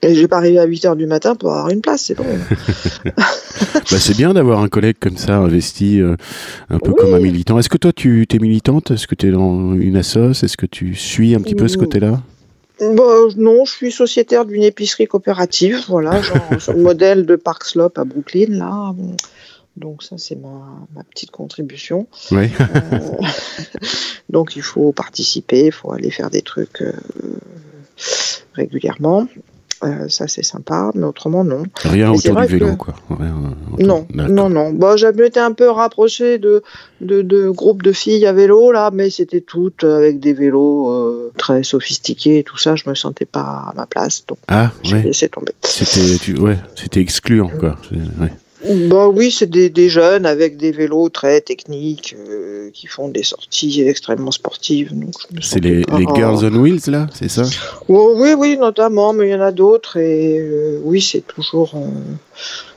[0.05, 2.25] Et j'ai pas arrivé à 8h du matin pour avoir une place, c'est bon.
[3.91, 6.17] Bah, c'est bien d'avoir un collègue comme ça, investi, euh,
[6.71, 6.97] un peu Oui.
[6.99, 7.59] comme un militant.
[7.59, 8.91] Est-ce que toi, tu es militante?
[8.91, 10.43] Est-ce que tu es dans une assoce?
[10.43, 11.81] Est-ce que tu suis un petit peu ce Ouh.
[11.81, 12.21] côté-là?
[12.81, 13.03] Bah,
[13.37, 17.99] non, je suis sociétaire d'une épicerie coopérative, voilà, genre sur le modèle de Park Slope
[17.99, 18.93] à Brooklyn, là.
[18.95, 19.17] Bon.
[19.77, 22.07] Donc ça, c'est ma, ma petite contribution.
[22.31, 22.47] Oui.
[22.61, 22.99] Euh,
[24.29, 26.93] donc il faut participer, il faut aller faire des trucs euh,
[28.55, 29.27] régulièrement.
[29.85, 31.63] Euh, ça, c'est sympa, mais autrement, non.
[31.83, 32.95] Rien Mais autour du vélo, que- quoi.
[33.11, 34.71] Rien, euh, autour- Non, non, non.
[34.73, 36.63] Bon, j'avais été un peu rapprochée de,
[37.03, 41.33] de, de groupes de filles à vélo, là, mais c'était toutes avec des vélos euh,
[41.37, 42.77] très sophistiqués et tout ça.
[42.77, 45.03] Je me sentais pas à ma place, donc Ah, j'ai ouais.
[45.03, 45.53] laissé tomber.
[45.63, 46.57] C'était, tu, ouais,
[46.97, 47.77] excluant, quoi.
[48.21, 48.33] Ouais.
[48.89, 53.23] Bah oui, c'est des, des jeunes avec des vélos très techniques euh, qui font des
[53.23, 54.93] sorties extrêmement sportives.
[55.43, 57.43] C'est les, les Girls on Wheels, là, c'est ça?
[57.89, 61.73] Oh, oui, oui, notamment, mais il y en a d'autres et euh, oui, c'est toujours.
[61.77, 61.89] euh,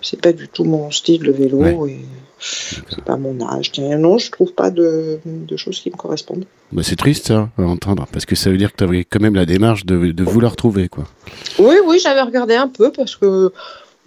[0.02, 1.92] c'est pas du tout mon style le vélo Ouais.
[1.92, 2.00] et
[2.40, 3.72] c'est pas mon âge.
[3.80, 6.46] Non, je trouve pas de, de choses qui me correspondent.
[6.72, 9.20] bah, C'est triste, ça, à entendre, parce que ça veut dire que tu avais quand
[9.22, 11.06] même la démarche de, de vouloir trouver, quoi.
[11.60, 13.52] Oui, oui, j'avais regardé un peu parce que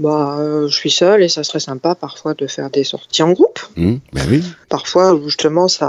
[0.00, 3.30] bah, euh, je suis seule et ça serait sympa parfois de faire des sorties en
[3.32, 3.60] groupe.
[3.78, 5.88] Hum, bah oui, Parfois, justement, ça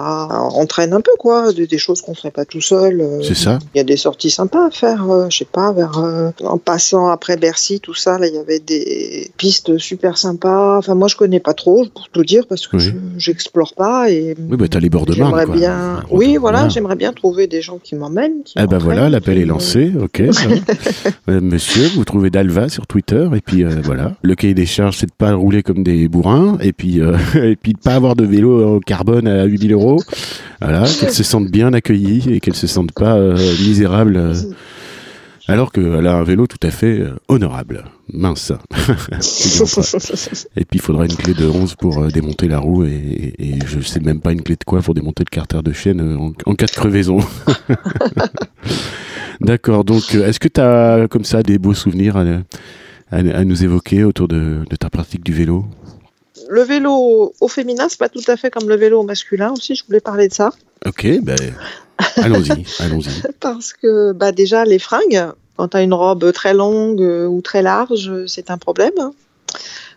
[0.53, 2.99] entraîne un peu, quoi, des, des choses qu'on ferait pas tout seul.
[3.01, 3.59] euh, c'est ça.
[3.73, 6.57] Il y a des sorties sympas à faire, euh, je sais pas, vers, euh, en
[6.57, 10.77] passant après Bercy, tout ça, là, il y avait des pistes super sympas.
[10.77, 12.83] Enfin, moi, je connais pas trop, pour tout dire, parce que Oui.
[12.83, 14.35] je j'explore pas et.
[14.49, 15.55] Oui, bah, t'as les bords de Marne, J'aimerais quoi.
[15.55, 15.93] bien.
[15.97, 16.69] Enfin, Oui, voilà, voilà.
[16.69, 18.41] j'aimerais bien trouver des gens qui m'emmènent.
[18.55, 20.21] Ah bah voilà, l'appel est lancé, ok.
[21.27, 23.69] Monsieur, vous trouvez Dalva sur Twitter, et puis euh,
[24.21, 27.55] Le cahier des charges, c'est de pas rouler comme des bourrins, et puis euh, et
[27.55, 30.01] puis de pas avoir de vélo en carbone à 8000 euros.
[30.61, 34.17] Voilà, qu'elles se sentent bien accueillies et qu'elles se sentent pas euh, misérables.
[34.17, 34.33] euh,
[35.47, 37.83] alors qu'elle a un vélo tout à fait euh, honorable.
[38.13, 38.53] Mince.
[40.55, 43.49] Et puis il faudra une clé de 11 pour euh, démonter la roue et, et,
[43.49, 45.99] et je sais même pas une clé de quoi pour démonter le carter de chaîne
[46.01, 47.19] euh, en, en cas de crevaison.
[49.41, 52.15] D'accord, donc euh, est-ce que tu as comme ça des beaux souvenirs
[53.11, 55.65] à, nous évoquer autour de, de ta pratique du vélo
[56.49, 59.75] Le vélo au féminin, c'est pas tout à fait comme le vélo au masculin aussi,
[59.75, 60.51] je voulais parler de ça.
[60.85, 61.37] Ok, ben
[62.17, 63.21] Allons-y, allons-y.
[63.39, 67.61] Parce que bah, déjà, les fringues, quand tu as une robe très longue ou très
[67.61, 68.93] large, c'est un problème.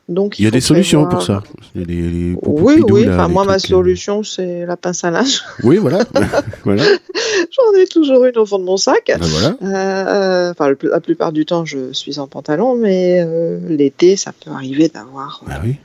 [0.09, 1.43] Donc, il y a des solutions pour ça.
[1.75, 3.07] Oui, oui.
[3.07, 5.43] là, Enfin, moi, ma trucs, euh, solution, c'est la pince à linge.
[5.62, 6.01] Oui, voilà.
[6.64, 6.83] voilà.
[6.85, 9.05] J'en ai toujours une au fond de mon sac.
[9.07, 9.57] Ben voilà.
[9.62, 14.33] Euh, enfin, le- la plupart du temps, je suis en pantalon, mais euh, l'été, ça
[14.33, 15.77] peut arriver d'avoir oui.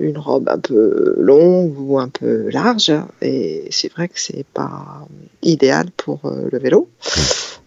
[0.00, 5.06] une robe un peu longue ou un peu large, et c'est vrai que c'est pas
[5.42, 6.88] idéal pour euh, le vélo.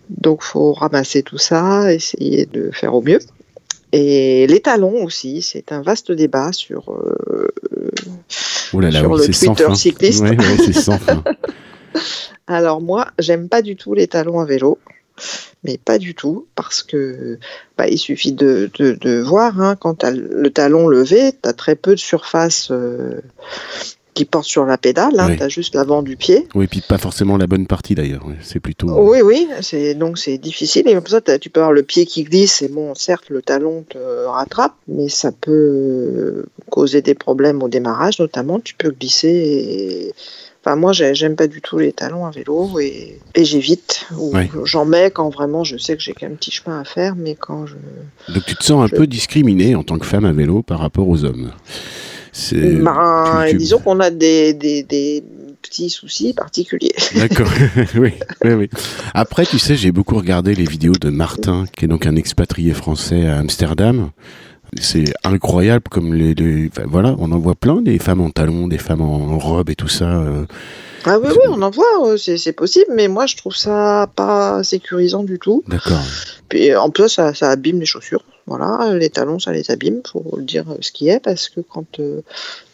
[0.09, 3.19] Donc, faut ramasser tout ça, essayer de faire au mieux.
[3.97, 7.47] Et les talons aussi, c'est un vaste débat sur euh,
[8.73, 10.21] Oh là là, Sur oui, le Twitter cycliste.
[10.21, 11.23] Ouais, ouais, c'est sans fin.
[12.47, 14.79] Alors moi, j'aime pas du tout les talons à vélo,
[15.63, 17.39] mais pas du tout, parce que
[17.77, 21.47] bah, il suffit de, de, de voir, hein, quand tu as le talon levé, tu
[21.47, 23.21] as très peu de surface euh,
[24.15, 25.37] qui porte sur la pédale, hein, Oui.
[25.37, 26.47] tu as juste l'avant du pied.
[26.55, 28.25] Oui, puis pas forcément la bonne partie d'ailleurs.
[28.41, 28.87] C'est plutôt.
[29.11, 30.87] Oui, oui, c'est donc c'est difficile.
[30.87, 33.83] Et comme ça, tu peux avoir le pied qui glisse, et bon, certes, le talon
[33.87, 38.59] te rattrape, mais ça peut euh, causer des problèmes au démarrage, notamment.
[38.59, 39.27] Tu peux glisser.
[39.29, 40.13] Et...
[40.63, 44.07] Enfin, moi, j'ai- j'aime pas du tout les talons à vélo et, et j'évite.
[44.17, 44.49] Ou Ouais.
[44.63, 47.67] J'en mets quand vraiment je sais que j'ai qu'un petit chemin à faire, mais quand
[47.67, 47.75] je.
[48.33, 51.07] Donc tu te sens un peu discriminé en tant que femme à vélo par rapport
[51.07, 51.51] aux hommes?
[52.37, 52.75] C'est.
[52.81, 55.23] Ben, tu- disons qu'on a des, des, des
[55.61, 56.93] petits soucis particuliers.
[57.15, 57.47] D'accord.
[57.95, 58.11] oui,
[58.43, 58.69] oui, oui.
[59.13, 62.73] Après, tu sais, j'ai beaucoup regardé les vidéos de Martin, qui est donc un expatrié
[62.73, 64.09] français à Amsterdam.
[64.81, 68.67] C'est incroyable comme les, les- enfin, voilà, on en voit plein des femmes en talons,
[68.67, 70.05] des femmes en robe et tout ça.
[70.19, 70.45] euh.
[71.05, 74.11] Ah oui, oui, on en voit, euh, c'est c'est possible, mais moi, je trouve ça
[74.15, 75.63] pas sécurisant du tout.
[75.67, 76.03] D'accord.
[76.49, 78.23] Puis en plus, ça, ça abîme les chaussures.
[78.47, 81.99] Voilà, les talons, ça les abîme, faut le dire ce qui est, parce que quand
[81.99, 82.21] euh,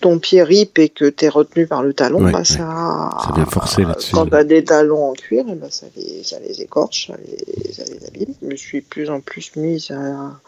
[0.01, 2.43] ton pied rip et que tu es retenu par le talon, Ouais, bah, ouais.
[2.45, 3.09] ça.
[3.23, 4.13] Ça vient forcer là-dessus.
[4.13, 7.71] Quand tu as des talons en cuir, ben, ça, les, ça les écorche, ça les,
[7.71, 8.33] ça les abîme.
[8.41, 10.39] Je me suis de plus en plus mise à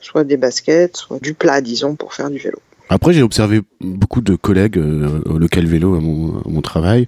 [0.00, 2.58] soit des baskets, soit du plat, disons, pour faire du vélo.
[2.88, 7.06] Après, j'ai observé beaucoup de collègues euh, au local vélo à mon, à mon travail,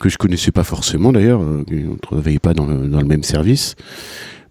[0.00, 3.06] que je connaissais pas forcément d'ailleurs, euh, on ne travaillait pas dans le, dans le
[3.06, 3.74] même service.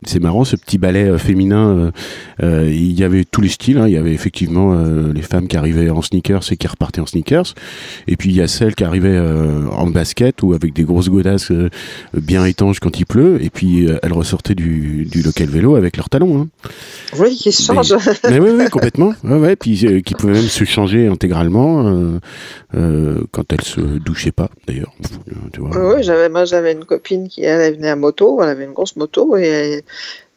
[0.06, 1.92] C'est marrant, ce petit ballet euh, féminin, euh,
[2.44, 3.88] euh, il y avait tous les styles, hein.
[3.88, 7.54] il y avait effectivement les femmes qui arrivaient en sneakers et qui repartaient en sneakers,
[8.08, 9.20] et puis il y a celles qui arrivaient
[9.72, 11.52] en basket ou avec des grosses godasses
[12.14, 16.10] bien étanches quand il pleut, et puis elles ressortaient du, du local vélo avec leurs
[16.10, 16.42] talons.
[16.42, 16.48] Hein.
[17.18, 18.20] Oui, qui se Mais- change.
[18.30, 19.14] Mais oui, oui, complètement.
[19.24, 22.20] Ouais, ouais, puis qui pouvait même se changer intégralement
[22.74, 24.94] quand elle se douchait pas, d'ailleurs.
[25.54, 25.96] Tu vois.
[25.96, 28.74] Oui, j'avais, moi j'avais une copine qui elle, elle venait à moto, elle avait une
[28.74, 29.84] grosse moto et,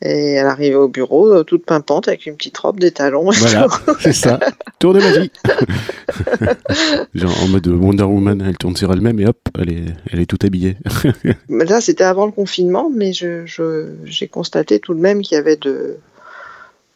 [0.01, 3.31] et elle arrivait au bureau euh, toute pimpante avec une petite robe, des talons.
[3.31, 3.67] Voilà,
[4.01, 4.39] c'est ça.
[4.79, 5.31] Tour de magie.
[7.15, 10.27] Genre en mode Wonder Woman, elle tourne sur elle-même et hop, elle est, elle est
[10.27, 10.77] toute habillée.
[11.49, 15.35] Mais Là, c'était avant le confinement, mais je, je- j'ai constaté tout de même qu'il
[15.35, 15.97] y avait de,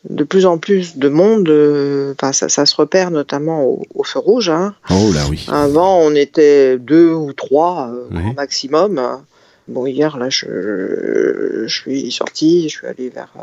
[0.09, 1.49] de plus en plus de monde.
[1.49, 4.49] euh, Enfin, ça, ça se repère notamment au, au feu rouge.
[4.49, 4.75] hein.
[4.91, 5.47] Oh là oui.
[5.51, 9.01] Avant, on était deux ou trois euh, grand maximum.
[9.69, 13.43] Bon, hier, là, je, je suis sorti, je suis allé vers euh,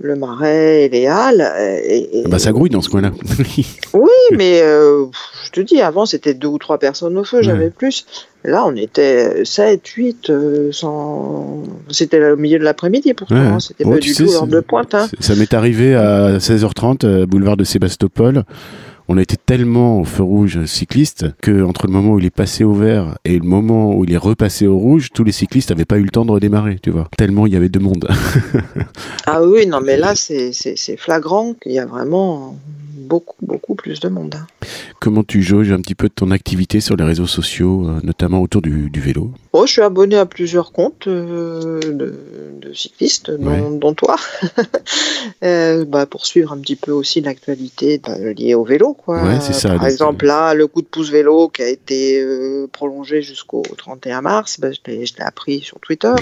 [0.00, 1.46] le Marais et les Halles.
[1.84, 3.10] Et, et- Ah Bah ça grouille dans ce coin-là.
[3.92, 5.06] Oui, mais euh,
[5.44, 8.06] je te dis, avant, c'était deux ou trois personnes au feu, j'avais plus.
[8.44, 11.62] Là, on était 7, 8, euh, sans...
[11.90, 13.40] c'était au milieu de l'après-midi pourtant, Ouais.
[13.40, 14.94] hein, c'était Oh, pas du sais, tout l'heure de pointe.
[14.94, 15.08] Hein.
[15.18, 18.44] Ça m'est arrivé à 16h30, euh, boulevard de Sébastopol.
[19.12, 22.30] On a été tellement au feu rouge cycliste que entre le moment où il est
[22.30, 25.70] passé au vert et le moment où il est repassé au rouge, tous les cyclistes
[25.70, 27.08] n'avaient pas eu le temps de redémarrer, tu vois.
[27.18, 28.08] Tellement il y avait de monde.
[29.26, 32.56] Ah oui, non, mais là, c'est flagrant qu'il y a vraiment
[33.00, 34.34] beaucoup, beaucoup plus de monde.
[34.36, 34.46] hein.
[35.00, 38.40] Comment tu jauges un petit peu de ton activité sur les réseaux sociaux, euh, notamment
[38.42, 39.32] autour du, du vélo?
[39.52, 42.14] Oh, je suis abonné à plusieurs comptes euh, de,
[42.60, 43.78] de cyclistes, dont, Ouais.
[43.78, 44.16] dont toi,
[45.42, 48.92] Euh, bah, pour suivre un petit peu aussi l'actualité bah, liée au vélo.
[48.94, 49.22] Quoi.
[49.22, 53.22] Ouais, ça, Par exemple, là, le coup de pouce vélo qui a été euh, prolongé
[53.22, 56.12] jusqu'au 31 mars, bah, je l'ai appris sur Twitter.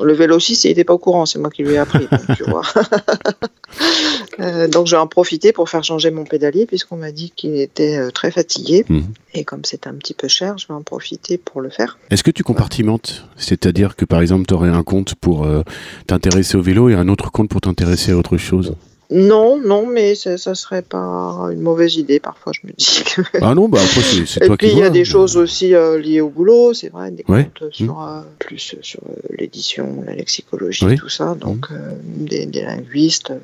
[0.00, 2.36] Le vélo aussi, il n'était pas au courant, c'est moi qui lui ai appris, donc,
[2.36, 2.62] tu vois.
[4.40, 7.56] Euh, donc, je vais en profiter pour faire changer mon pédalier, puisqu'on m'a dit qu'il
[7.60, 8.84] était euh, très fatigué.
[8.88, 9.04] Mhm.
[9.34, 11.98] Et comme c'est un petit peu cher, je vais en profiter pour le faire.
[12.10, 15.62] Est-ce que tu compartimentes C'est-à-dire que par exemple, tu aurais un compte pour euh,
[16.06, 18.74] t'intéresser au vélo et un autre compte pour t'intéresser à autre chose?
[19.10, 22.18] Non, non, mais ça, ça serait pas une mauvaise idée.
[22.18, 23.20] Parfois, je me dis que.
[23.42, 25.36] Ah non, bah après c'est c'est Et toi puis qui il y a des choses
[25.36, 27.44] aussi euh, liées au boulot, c'est vrai, des Ouais.
[27.58, 30.96] comptes sur euh, plus sur euh, l'édition, la lexicologie, Oui.
[30.96, 31.34] tout ça.
[31.38, 31.68] Donc
[32.16, 33.34] des, des linguistes.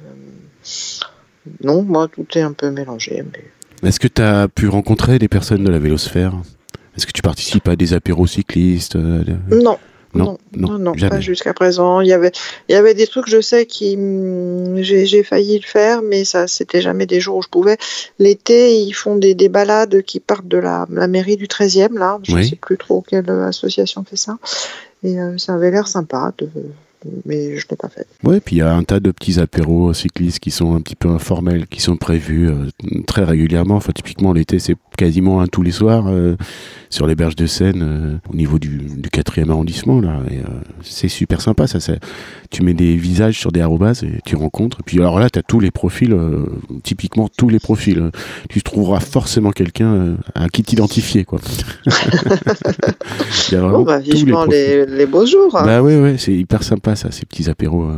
[1.46, 3.22] Euh, non, moi tout est un peu mélangé.
[3.33, 3.88] Mais...
[3.88, 6.35] Est-ce que tu as pu rencontrer des personnes de la vélosphère?
[6.96, 9.78] Est-ce que tu participes à des apéros cyclistes Non,
[10.14, 12.00] non, non, non, pas jusqu'à présent.
[12.00, 12.33] Il y avait,
[12.68, 13.96] il y avait des trucs, je sais, qui
[14.83, 17.76] j'ai failli le faire, mais ça, c'était jamais des jours où je pouvais.
[18.18, 22.18] L'été, ils font des, des, balades qui partent de la, la mairie du 13e, là.
[22.22, 24.38] Je ne sais plus trop quelle association fait ça.
[25.04, 26.48] Et euh, ça avait l'air sympa de,
[27.25, 27.89] mais je ne pas.
[28.25, 30.97] Ouais, puis il y a un tas de petits apéros cyclistes qui sont un petit
[30.97, 32.67] peu informels, qui sont prévus euh,
[33.07, 33.81] très régulièrement.
[33.81, 36.37] Typiquement, l'été, c'est quasiment un tous les soirs euh,
[36.90, 40.01] sur les berges de Seine, euh, au niveau du, du 4e arrondissement.
[40.01, 40.20] là.
[40.83, 41.79] c'est super sympa, ça.
[42.51, 44.79] Tu mets des visages sur des arrobas et tu rencontres.
[44.81, 46.16] Et puis alors là, tu as tous les profils,
[46.83, 48.11] typiquement tous les profils.
[48.48, 51.40] Tu trouveras forcément quelqu'un à qui t'identifier, quoi.
[51.87, 51.92] il
[53.53, 55.57] y a vraiment bon, bah, vivement les, les, beaux jours.
[55.57, 55.64] Hein.
[55.64, 57.88] Bah oui, ouais, c'est hyper sympa ça, ces petits apéros.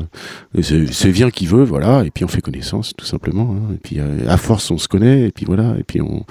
[0.60, 3.54] C'est vient qui veut, voilà, et puis on fait connaissance, tout simplement.
[3.54, 3.74] Hein.
[3.74, 6.24] Et puis euh, à force, on se connaît, et puis voilà, et puis on,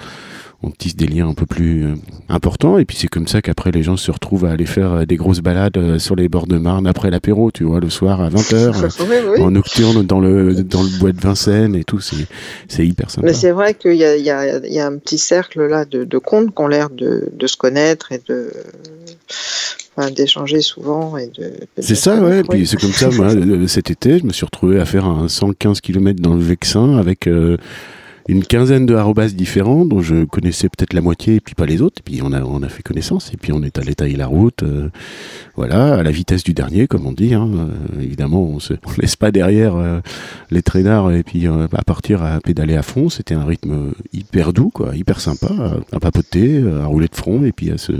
[0.61, 1.95] on tisse des liens un peu plus euh,
[2.27, 2.77] importants.
[2.77, 5.15] Et puis c'est comme ça qu'après les gens se retrouvent à aller faire euh, des
[5.15, 9.41] grosses balades sur les bords de Marne après l'apéro, tu vois, le soir à 20h,
[9.41, 11.99] en nocturne dans le, dans le bois de Vincennes et tout.
[11.99, 13.27] C'est hyper sympa.
[13.27, 16.03] Mais c'est vrai qu'il y a, y, a, y a, un petit cercle là de,
[16.03, 18.51] de comptes qui ont l'air de, de se connaître et de
[20.07, 21.17] d'échanger souvent.
[21.17, 22.43] et de, C'est ça, ouais.
[22.43, 23.29] Puis c'est comme ça, moi,
[23.67, 27.27] cet été, je me suis retrouvé à faire un 115 km dans le Vexin avec
[27.27, 27.57] euh,
[28.29, 31.81] une quinzaine de arrobas différents dont je connaissais peut-être la moitié et puis pas les
[31.81, 32.01] autres.
[32.01, 34.63] Et puis on a, a fait connaissance et puis on est allé tailler la route,
[34.63, 34.89] euh,
[35.55, 37.33] voilà, à la vitesse du dernier, comme on dit.
[37.33, 37.49] Hein.
[37.53, 39.75] Euh, évidemment, on se laisse pas derrière
[40.51, 43.09] les traînards et puis à partir à pédaler à fond.
[43.09, 47.71] C'était un rythme hyper doux, hyper sympa, à papoter, à rouler de front et puis
[47.71, 47.93] à se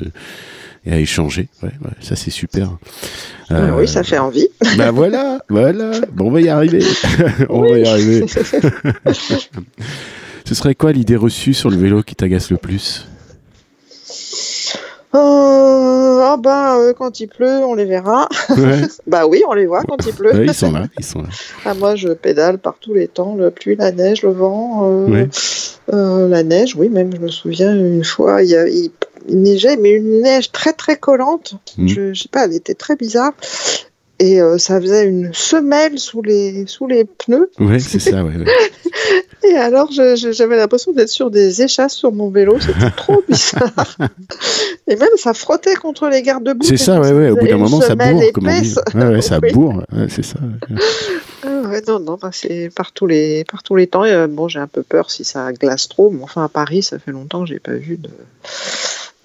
[0.90, 1.48] et à échanger.
[1.62, 2.78] Ouais, ouais ça c'est super.
[3.52, 4.48] Euh, oui, ça fait envie.
[4.78, 5.92] Ben voilà, voilà.
[6.12, 6.84] Bon, on va y arriver.
[7.50, 8.26] on va y arriver.
[10.46, 13.08] Ce serait quoi l'idée reçue sur le vélo qui t'agace le plus?
[15.16, 18.30] Euh, ah bah euh, quand il pleut, on les verra.
[18.50, 18.82] Ouais.
[19.08, 20.34] bah oui, on les voit quand il pleut.
[20.34, 21.30] Ouais, ils sont là, ils sont là.
[21.66, 25.26] Ah, moi, je pédale par tous les temps, la pluie, la neige, le vent, euh,
[25.92, 26.76] euh, la neige.
[26.76, 28.92] Oui, même je me souviens une fois, il,
[29.30, 31.56] neigeait, mais une neige très très collante.
[31.78, 31.88] Hmm.
[31.88, 33.34] Je, je, sais pas, elle était très bizarre.
[34.20, 37.50] Et euh, ça faisait une semelle sous les, sous les pneus.
[37.60, 38.34] Oui, c'est ça, ouais,
[39.44, 42.58] Et alors, j'avais l'impression d'être sur des échasses sur mon vélo.
[42.60, 43.98] C'était trop bizarre.
[44.88, 46.66] Et même, ça frottait contre les garde-boue.
[46.66, 47.30] C'est ça, ouais, ouais.
[47.30, 48.76] Au bout d'un moment, ça bourre, comme on dit.
[48.96, 49.84] Ouais, ouais, ça bourre.
[50.10, 50.40] c'est ça.
[51.44, 54.04] Ah ouais, non, non, bah, c'est par tous les, par tous les temps.
[54.04, 56.10] Et, euh, bon, j'ai un peu peur si ça glace trop.
[56.10, 58.10] Mais enfin, à Paris, ça fait longtemps que j'ai pas vu de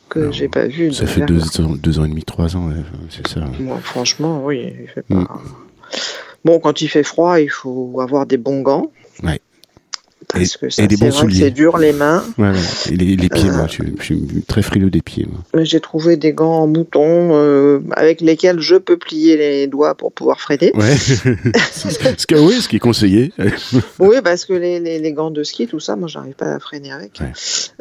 [0.09, 0.93] que j'ai pas vu.
[0.93, 2.71] Ça fait deux ans, deux ans et demi, trois ans,
[3.11, 3.41] c'est ça.
[3.59, 5.15] Moi, franchement, oui, il fait pas.
[5.15, 5.29] Mm.
[6.45, 8.93] Bon, quand il fait froid, il faut avoir des bons gants.
[9.23, 9.41] Ouais.
[10.33, 11.41] Parce que ça, des bons souliers.
[11.41, 12.25] C'est dur les mains.
[12.39, 12.93] Ouais, ouais.
[12.93, 15.27] Et les, les pieds, euh, moi, je, je, suis très frileux des pieds.
[15.55, 20.13] J'ai trouvé des gants en mouton euh, avec lesquels je peux plier les doigts pour
[20.13, 20.73] pouvoir freiner.
[20.75, 20.97] Ouais.
[20.97, 23.33] ce, que, oui, ce qui est conseillé.
[23.99, 26.59] oui, parce que les, les, les, gants de ski, tout ça, moi, j'arrive pas à
[26.59, 27.19] freiner avec.
[27.21, 27.33] Ouais.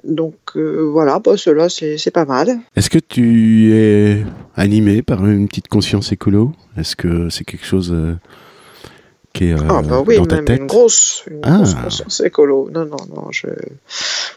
[0.03, 2.59] Donc euh, voilà, bah, ceux-là, c'est pas mal.
[2.75, 4.23] Est-ce que tu es
[4.55, 6.53] animé par une petite conscience écolo?
[6.77, 8.15] Est-ce que c'est quelque chose euh,
[9.33, 11.57] qui est euh, ah bah oui, dans ta même tête une grosse, une ah.
[11.57, 12.69] grosse conscience écolo.
[12.71, 13.47] Non, non, non, je,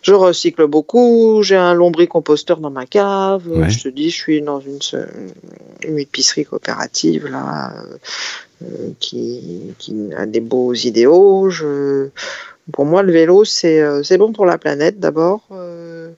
[0.02, 1.42] je recycle beaucoup.
[1.42, 3.46] J'ai un lombricomposteur dans ma cave.
[3.46, 3.68] Ouais.
[3.68, 4.78] Je te dis, je suis dans une,
[5.87, 7.74] une épicerie coopérative là,
[8.62, 8.66] euh,
[8.98, 11.50] qui, qui a des beaux idéaux.
[11.50, 12.09] Je
[12.72, 16.11] pour moi, le vélo, c'est euh, bon pour la planète d'abord, euh,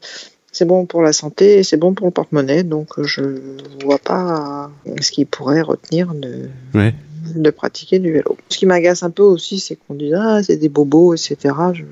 [0.51, 2.63] c'est bon pour la santé et c'est bon pour le porte-monnaie.
[2.63, 6.95] Donc, je ne vois pas ce qui pourrait retenir de, ouais.
[7.35, 8.37] De pratiquer du vélo.
[8.49, 11.55] Ce qui m'agace un peu aussi, c'est qu'on dit Ah, c'est des bobos, etc.
[11.73, 11.85] Je,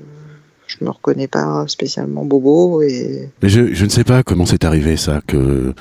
[0.67, 2.81] je me reconnais pas spécialement bobo.
[2.81, 3.29] Et...
[3.41, 5.73] Mais je, je ne sais pas comment c'est arrivé ça, que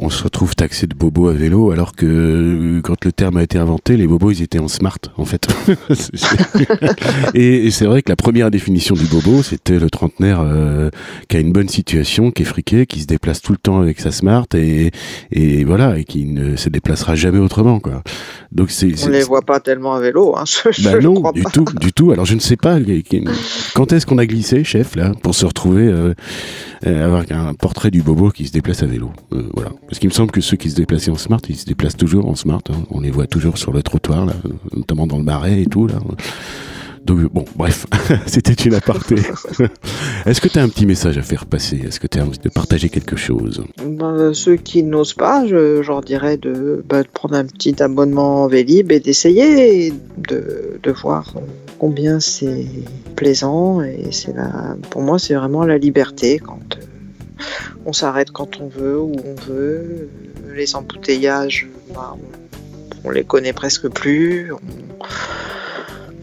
[0.00, 3.42] on se retrouve taxé de bobo à vélo, alors que euh, quand le terme a
[3.42, 5.46] été inventé, les bobos ils étaient en smart en fait.
[7.34, 10.90] et, et c'est vrai que la première définition du bobo, c'était le trentenaire euh,
[11.28, 14.00] qui a une bonne situation, qui est friqué, qui se déplace tout le temps avec
[14.00, 14.90] sa smart et,
[15.30, 18.02] et voilà et qui ne se déplacera jamais autrement quoi.
[18.52, 20.34] Donc c'est on les voit pas tellement à vélo.
[20.36, 21.50] Hein, je, bah je non, du pas.
[21.50, 22.10] tout, du tout.
[22.10, 22.78] Alors je ne sais pas
[23.74, 26.14] quand est-ce qu'on a glissé, chef là, pour se retrouver euh,
[26.88, 29.12] avoir un portrait du bobo qui se déplace à vélo.
[29.32, 29.70] Euh, voilà.
[29.86, 32.28] Parce qu'il me semble que ceux qui se déplaçaient en smart, ils se déplacent toujours
[32.28, 32.62] en smart.
[32.70, 32.82] Hein.
[32.90, 34.34] On les voit toujours sur le trottoir, là,
[34.74, 35.86] notamment dans le marais et tout.
[35.86, 35.98] Là.
[37.10, 37.86] Donc bon, bref,
[38.26, 39.16] c'était une aparté.
[40.26, 41.80] Est-ce que tu as un petit message à faire passer?
[41.84, 43.64] Est-ce que tu as envie de partager quelque chose?
[43.84, 48.46] Ben, Ceux qui n'osent pas, je, leur dirais de, ben, de, prendre un petit abonnement
[48.46, 51.34] Vélib et d'essayer de, de voir
[51.80, 52.66] combien c'est
[53.16, 56.78] plaisant et c'est la, pour moi c'est vraiment la liberté quand
[57.86, 60.08] on s'arrête quand on veut, où on veut.
[60.54, 64.52] Les embouteillages, bah, on, on les connaît presque plus.
[64.52, 64.89] On,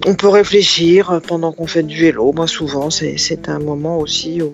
[0.07, 2.31] on peut réfléchir pendant qu'on fait du vélo.
[2.33, 4.53] Moi, souvent, c'est un moment aussi, où-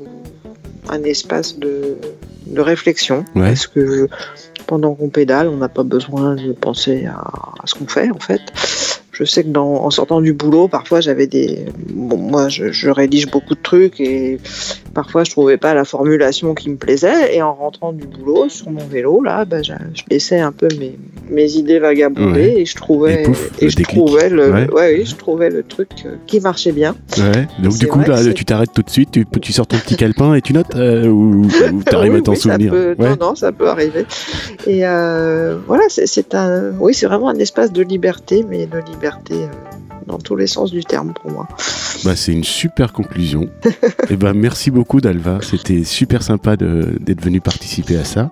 [0.90, 1.96] un espace de,
[2.48, 3.24] de réflexion.
[3.36, 3.48] Ouais.
[3.50, 4.10] Parce que
[4.68, 8.20] pendant qu'on pédale, on n'a pas besoin de penser à, à ce qu'on fait, en
[8.20, 8.42] fait.
[9.12, 11.66] Je sais que dans, en sortant du boulot, parfois j'avais des.
[11.90, 14.40] Bon, moi, je, je rédige beaucoup de trucs et
[14.94, 17.36] parfois je trouvais pas la formulation qui me plaisait.
[17.36, 19.74] Et en rentrant du boulot sur mon vélo, là, bah, je,
[20.10, 20.98] laissais un peu mes,
[21.30, 22.62] mes idées vagabonder Ouais.
[22.62, 23.98] et je trouvais, Et pouf, et le je déclic.
[23.98, 24.70] trouvais le, Ouais.
[24.72, 26.96] ouais, oui, je trouvais le truc euh, qui marchait bien.
[27.18, 27.48] Ouais.
[27.62, 30.34] Donc du coup, là, tu t'arrêtes tout de suite, tu, tu sors ton petit calepin
[30.36, 32.72] et tu notes euh, ou, ou t'arrives Oui, à t'en oui, souvenir.
[32.72, 32.96] peut-.
[33.00, 34.06] Non, non, ça peut arriver.
[34.68, 38.80] Et euh, voilà, c'est- c'est un, oui, c'est vraiment un espace de liberté, mais de
[38.92, 39.48] liberté euh,
[40.08, 41.48] dans tous les sens du terme pour moi.
[42.04, 43.50] Bah, c'est une super conclusion.
[44.10, 48.30] et ben merci beaucoup Dalva, c'était super sympa d'être venu participer à ça.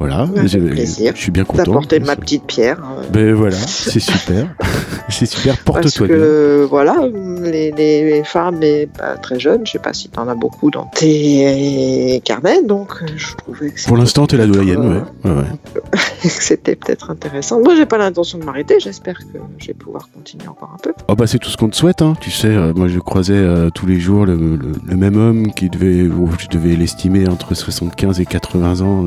[0.00, 1.62] Voilà, je, suis bien content.
[1.64, 2.80] D'apporter ma petite pierre.
[2.98, 4.46] euh, Ben voilà, c'est super.
[5.10, 6.16] c'est super, Parce porte-toi bien.
[6.16, 6.96] que voilà,
[7.42, 10.70] les, les femmes et pas très jeunes, je sais pas si tu en as beaucoup
[10.70, 15.30] dans tes carnets, donc euh, je trouvais que Pour l'instant, t'es la doyenne, euh, ouais.
[15.30, 15.58] ouais, ouais.
[16.22, 17.60] que c'était peut-être intéressant.
[17.60, 18.76] Moi, j'ai pas l'intention de m'arrêter.
[18.80, 20.92] J'espère que je vais pouvoir continuer encore un peu.
[21.08, 22.14] Oh bah c'est tout ce qu'on te souhaite, hein.
[22.22, 25.52] tu sais, euh, moi je croisais euh, tous les jours le, le- le même homme
[25.52, 29.06] qui devait, oh, je devais l'estimer entre 75 et 80 ans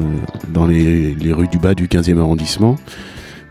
[0.50, 2.78] dans les, les rues du bas du 15e arrondissement.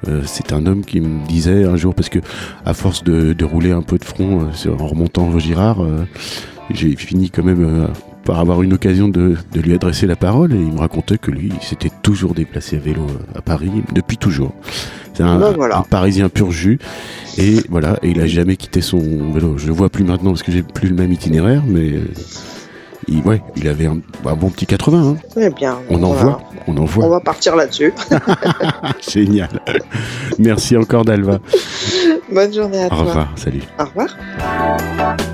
[0.08, 2.18] Euh, c'est un homme qui me disait un jour, parce que
[2.64, 6.04] à force de, de rouler un peu de front euh, en remontant au Girard, euh,
[6.70, 7.88] j'ai fini quand même
[8.24, 11.30] par avoir une occasion de, de lui adresser la parole et il me racontait que
[11.30, 14.54] lui, il s'était toujours déplacé à vélo à Paris, depuis toujours.
[15.14, 15.78] C'est un, Ben voilà.
[15.78, 16.78] un Parisien pur jus
[17.36, 19.58] et voilà, et il a jamais quitté son vélo.
[19.58, 21.94] Je le vois plus maintenant parce que j'ai plus le même itinéraire, mais
[23.08, 25.08] il, ouais, il avait un, un bon petit 80.
[25.10, 25.16] hein.
[25.36, 26.22] Eh bien, On en voilà.
[26.22, 27.08] voit, on en On voit.
[27.08, 27.92] va partir là-dessus.
[29.08, 29.60] Génial.
[30.38, 31.38] Merci encore Dalva.
[32.30, 32.98] Bonne journée à Au toi.
[32.98, 33.62] revoir, salut.
[33.78, 35.28] Au revoir.